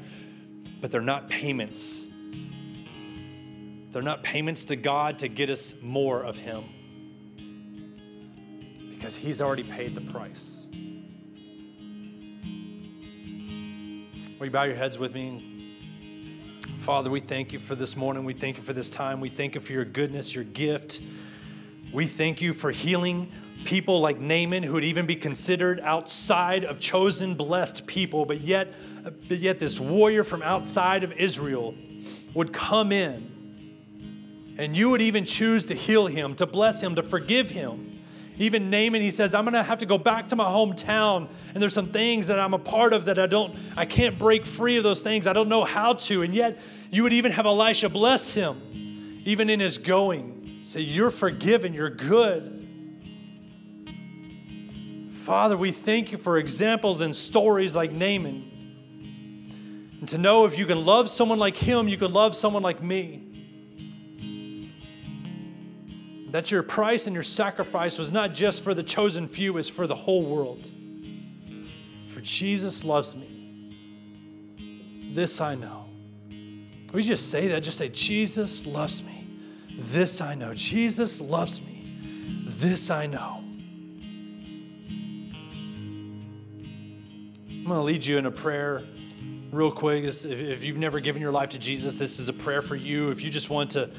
but 0.81 0.91
they're 0.91 1.03
not 1.03 1.29
payments. 1.29 2.07
They're 3.91 4.01
not 4.01 4.23
payments 4.23 4.65
to 4.65 4.77
God 4.77 5.19
to 5.19 5.29
get 5.29 5.51
us 5.51 5.75
more 5.83 6.23
of 6.23 6.39
Him 6.39 6.65
because 8.89 9.15
He's 9.15 9.43
already 9.43 9.65
paid 9.65 9.95
the 9.95 10.11
price. 10.11 10.69
Will 14.39 14.47
you 14.47 14.51
bow 14.51 14.63
your 14.65 14.77
heads 14.77 14.97
with 14.97 15.13
me? 15.13 15.53
Father, 16.79 17.11
we 17.11 17.21
thank 17.21 17.53
you 17.53 17.59
for 17.59 17.75
this 17.75 17.95
morning. 17.95 18.25
We 18.25 18.33
thank 18.33 18.57
you 18.57 18.63
for 18.63 18.73
this 18.73 18.89
time. 18.89 19.21
We 19.21 19.29
thank 19.29 19.55
you 19.55 19.61
for 19.61 19.75
your 19.75 19.85
goodness, 19.85 20.35
your 20.35 20.45
gift. 20.45 21.03
We 21.97 22.05
thank 22.05 22.43
you 22.43 22.53
for 22.53 22.71
healing 22.71 23.33
people 23.65 24.01
like 24.01 24.21
Naaman 24.21 24.63
who 24.63 24.75
would 24.75 24.85
even 24.85 25.07
be 25.07 25.17
considered 25.17 25.81
outside 25.81 26.63
of 26.63 26.79
chosen, 26.79 27.35
blessed 27.37 27.87
people, 27.87 28.27
but 28.27 28.43
yet, 28.43 28.69
but 29.03 29.39
yet 29.39 29.59
this 29.59 29.81
warrior 29.81 30.23
from 30.23 30.43
outside 30.43 31.05
of 31.05 31.13
Israel 31.13 31.75
would 32.35 32.53
come 32.53 32.93
in 32.93 34.55
and 34.59 34.77
you 34.77 34.91
would 34.91 35.01
even 35.01 35.25
choose 35.25 35.65
to 35.65 35.75
heal 35.75 36.07
him, 36.07 36.35
to 36.35 36.45
bless 36.45 36.83
him, 36.83 36.97
to 36.97 37.03
forgive 37.03 37.49
him. 37.49 37.99
Even 38.37 38.69
Naaman, 38.69 39.01
he 39.01 39.11
says, 39.11 39.33
I'm 39.33 39.47
gonna 39.47 39.63
have 39.63 39.79
to 39.79 39.87
go 39.87 39.97
back 39.97 40.29
to 40.29 40.37
my 40.37 40.45
hometown, 40.45 41.31
and 41.55 41.63
there's 41.63 41.73
some 41.73 41.89
things 41.89 42.27
that 42.27 42.39
I'm 42.39 42.53
a 42.53 42.59
part 42.59 42.93
of 42.93 43.07
that 43.07 43.19
I 43.19 43.27
don't, 43.27 43.57
I 43.75 43.87
can't 43.87 44.19
break 44.19 44.45
free 44.45 44.77
of 44.77 44.85
those 44.85 45.01
things. 45.01 45.27
I 45.27 45.33
don't 45.33 45.49
know 45.49 45.65
how 45.65 45.95
to. 45.95 46.21
And 46.21 46.35
yet, 46.35 46.59
you 46.91 47.05
would 47.05 47.15
even 47.15 47.33
have 47.33 47.47
Elisha 47.47 47.89
bless 47.89 48.35
him, 48.35 49.23
even 49.25 49.49
in 49.49 49.61
his 49.61 49.79
going. 49.79 50.36
Say, 50.67 50.81
You're 50.81 51.13
forgiven, 51.13 51.73
you're 51.75 51.91
good. 51.91 52.65
Father, 55.13 55.57
we 55.57 55.71
thank 55.71 56.11
you 56.11 56.19
for 56.19 56.39
examples 56.39 57.01
and 57.01 57.15
stories 57.15 57.77
like 57.77 57.93
Naaman. 57.93 58.51
And 60.01 60.09
to 60.09 60.19
know 60.19 60.45
if 60.45 60.59
you 60.59 60.67
can 60.67 60.85
love 60.85 61.09
someone 61.09 61.39
like 61.39 61.57
him, 61.57 61.87
you 61.87 61.97
can 61.97 62.13
love 62.13 62.35
someone 62.35 62.65
like 62.65 62.83
me. 62.83 63.23
That 66.33 66.51
your 66.51 66.65
price 66.65 67.07
and 67.07 67.15
your 67.15 67.23
sacrifice 67.23 67.97
was 67.97 68.11
not 68.11 68.35
just 68.35 68.65
for 68.65 68.75
the 68.75 68.83
chosen 68.83 69.29
few, 69.29 69.57
it's 69.59 69.69
for 69.69 69.87
the 69.87 69.95
whole 69.95 70.25
world. 70.25 70.69
For 72.09 72.21
Jesus 72.21 72.83
loves 72.83 73.15
me. 73.15 73.71
This 75.13 75.41
I 75.41 75.55
know. 75.55 75.85
We 76.93 77.05
just 77.05 77.31
say 77.31 77.47
that, 77.49 77.61
just 77.61 77.79
say, 77.79 77.89
Jesus 77.89 78.67
loves 78.67 79.01
me. 79.01 79.16
This 79.77 80.21
I 80.21 80.35
know. 80.35 80.55
Jesus 80.55 81.21
loves 81.21 81.61
me. 81.61 82.45
This 82.47 82.91
I 82.91 83.07
know. 83.07 83.43
I'm 87.49 87.65
going 87.65 87.81
to 87.81 87.85
lead 87.85 88.07
you 88.07 88.17
in 88.17 88.27
a 88.27 88.31
prayer 88.31 88.83
real 89.51 89.71
quick. 89.71 90.05
If 90.05 90.65
you've 90.65 90.79
never 90.79 91.01
given 91.01 91.21
your 91.21 91.33
life 91.33 91.51
to 91.51 91.59
Jesus, 91.59 91.97
this 91.97 92.19
is 92.19 92.29
a 92.29 92.33
prayer 92.33 92.63
for 92.63 92.77
you. 92.77 93.11
If 93.11 93.23
you 93.23 93.31
just 93.31 93.51
want 93.51 93.73
to 93.73 93.91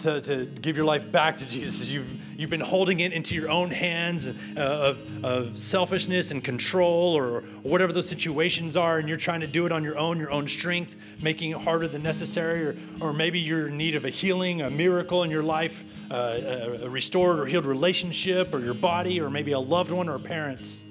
to, 0.00 0.20
to 0.22 0.46
give 0.46 0.76
your 0.76 0.84
life 0.84 1.10
back 1.10 1.36
to 1.36 1.46
Jesus. 1.46 1.88
You've, 1.88 2.08
you've 2.38 2.50
been 2.50 2.60
holding 2.60 3.00
it 3.00 3.12
into 3.12 3.34
your 3.34 3.50
own 3.50 3.70
hands 3.70 4.26
uh, 4.26 4.32
of, 4.56 5.24
of 5.24 5.58
selfishness 5.58 6.30
and 6.30 6.42
control 6.42 7.16
or, 7.16 7.44
whatever 7.62 7.92
those 7.92 8.08
situations 8.08 8.76
are, 8.76 8.98
and 8.98 9.08
you're 9.08 9.16
trying 9.16 9.40
to 9.40 9.46
do 9.46 9.66
it 9.66 9.72
on 9.72 9.84
your 9.84 9.96
own, 9.96 10.18
your 10.18 10.30
own 10.30 10.48
strength, 10.48 10.96
making 11.20 11.52
it 11.52 11.58
harder 11.58 11.86
than 11.86 12.02
necessary, 12.02 12.66
or, 12.66 12.76
or 13.00 13.12
maybe 13.12 13.38
you're 13.38 13.68
in 13.68 13.76
need 13.76 13.94
of 13.94 14.04
a 14.04 14.10
healing, 14.10 14.62
a 14.62 14.70
miracle 14.70 15.22
in 15.22 15.30
your 15.30 15.42
life, 15.42 15.84
uh, 16.10 16.78
a 16.82 16.90
restored 16.90 17.38
or 17.38 17.46
healed 17.46 17.64
relationship, 17.64 18.52
or 18.52 18.58
your 18.58 18.74
body, 18.74 19.20
or 19.20 19.30
maybe 19.30 19.52
a 19.52 19.58
loved 19.60 19.92
one 19.92 20.08
or 20.08 20.18
parents. 20.18 20.84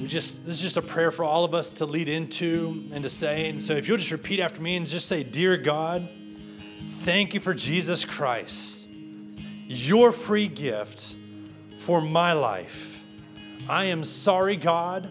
We 0.00 0.06
just 0.06 0.44
this 0.44 0.54
is 0.54 0.60
just 0.60 0.76
a 0.76 0.82
prayer 0.82 1.10
for 1.10 1.24
all 1.24 1.44
of 1.44 1.54
us 1.54 1.72
to 1.74 1.86
lead 1.86 2.08
into 2.08 2.86
and 2.92 3.02
to 3.02 3.08
say. 3.08 3.48
And 3.48 3.62
so 3.62 3.72
if 3.72 3.88
you'll 3.88 3.96
just 3.96 4.10
repeat 4.10 4.40
after 4.40 4.60
me 4.60 4.76
and 4.76 4.86
just 4.86 5.08
say, 5.08 5.22
Dear 5.22 5.56
God, 5.56 6.08
Thank 6.88 7.34
you 7.34 7.40
for 7.40 7.54
Jesus 7.54 8.04
Christ, 8.04 8.88
your 9.66 10.12
free 10.12 10.48
gift 10.48 11.16
for 11.78 12.00
my 12.00 12.32
life. 12.32 13.02
I 13.68 13.84
am 13.84 14.04
sorry, 14.04 14.56
God, 14.56 15.10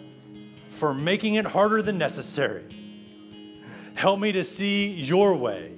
for 0.69 0.93
making 0.93 1.35
it 1.35 1.45
harder 1.45 1.81
than 1.81 1.97
necessary. 1.97 2.63
Help 3.95 4.19
me 4.19 4.31
to 4.33 4.43
see 4.43 4.87
your 4.87 5.35
way, 5.35 5.77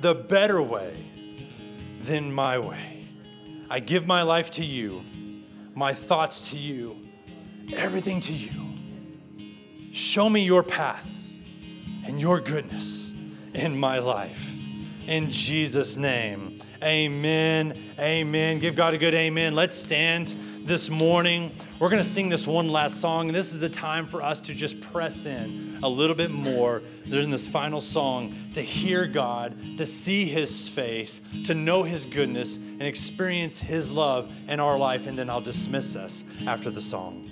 the 0.00 0.14
better 0.14 0.62
way 0.62 1.06
than 2.00 2.32
my 2.32 2.58
way. 2.58 3.06
I 3.68 3.80
give 3.80 4.06
my 4.06 4.22
life 4.22 4.50
to 4.52 4.64
you, 4.64 5.04
my 5.74 5.92
thoughts 5.94 6.50
to 6.50 6.58
you, 6.58 6.96
everything 7.72 8.20
to 8.20 8.32
you. 8.32 8.50
Show 9.92 10.28
me 10.28 10.44
your 10.44 10.62
path 10.62 11.06
and 12.06 12.20
your 12.20 12.40
goodness 12.40 13.12
in 13.54 13.78
my 13.78 13.98
life. 13.98 14.49
In 15.10 15.28
Jesus' 15.28 15.96
name, 15.96 16.62
amen. 16.80 17.76
Amen. 17.98 18.60
Give 18.60 18.76
God 18.76 18.94
a 18.94 18.98
good 18.98 19.12
amen. 19.12 19.56
Let's 19.56 19.74
stand 19.74 20.36
this 20.60 20.88
morning. 20.88 21.50
We're 21.80 21.88
going 21.88 22.00
to 22.00 22.08
sing 22.08 22.28
this 22.28 22.46
one 22.46 22.68
last 22.68 23.00
song, 23.00 23.26
and 23.26 23.34
this 23.34 23.52
is 23.52 23.62
a 23.62 23.68
time 23.68 24.06
for 24.06 24.22
us 24.22 24.40
to 24.42 24.54
just 24.54 24.80
press 24.80 25.26
in 25.26 25.80
a 25.82 25.88
little 25.88 26.14
bit 26.14 26.30
more 26.30 26.84
during 27.08 27.28
this 27.30 27.48
final 27.48 27.80
song 27.80 28.36
to 28.54 28.62
hear 28.62 29.04
God, 29.04 29.56
to 29.78 29.84
see 29.84 30.26
His 30.26 30.68
face, 30.68 31.20
to 31.42 31.54
know 31.54 31.82
His 31.82 32.06
goodness, 32.06 32.54
and 32.54 32.82
experience 32.82 33.58
His 33.58 33.90
love 33.90 34.30
in 34.46 34.60
our 34.60 34.78
life. 34.78 35.08
And 35.08 35.18
then 35.18 35.28
I'll 35.28 35.40
dismiss 35.40 35.96
us 35.96 36.22
after 36.46 36.70
the 36.70 36.80
song. 36.80 37.29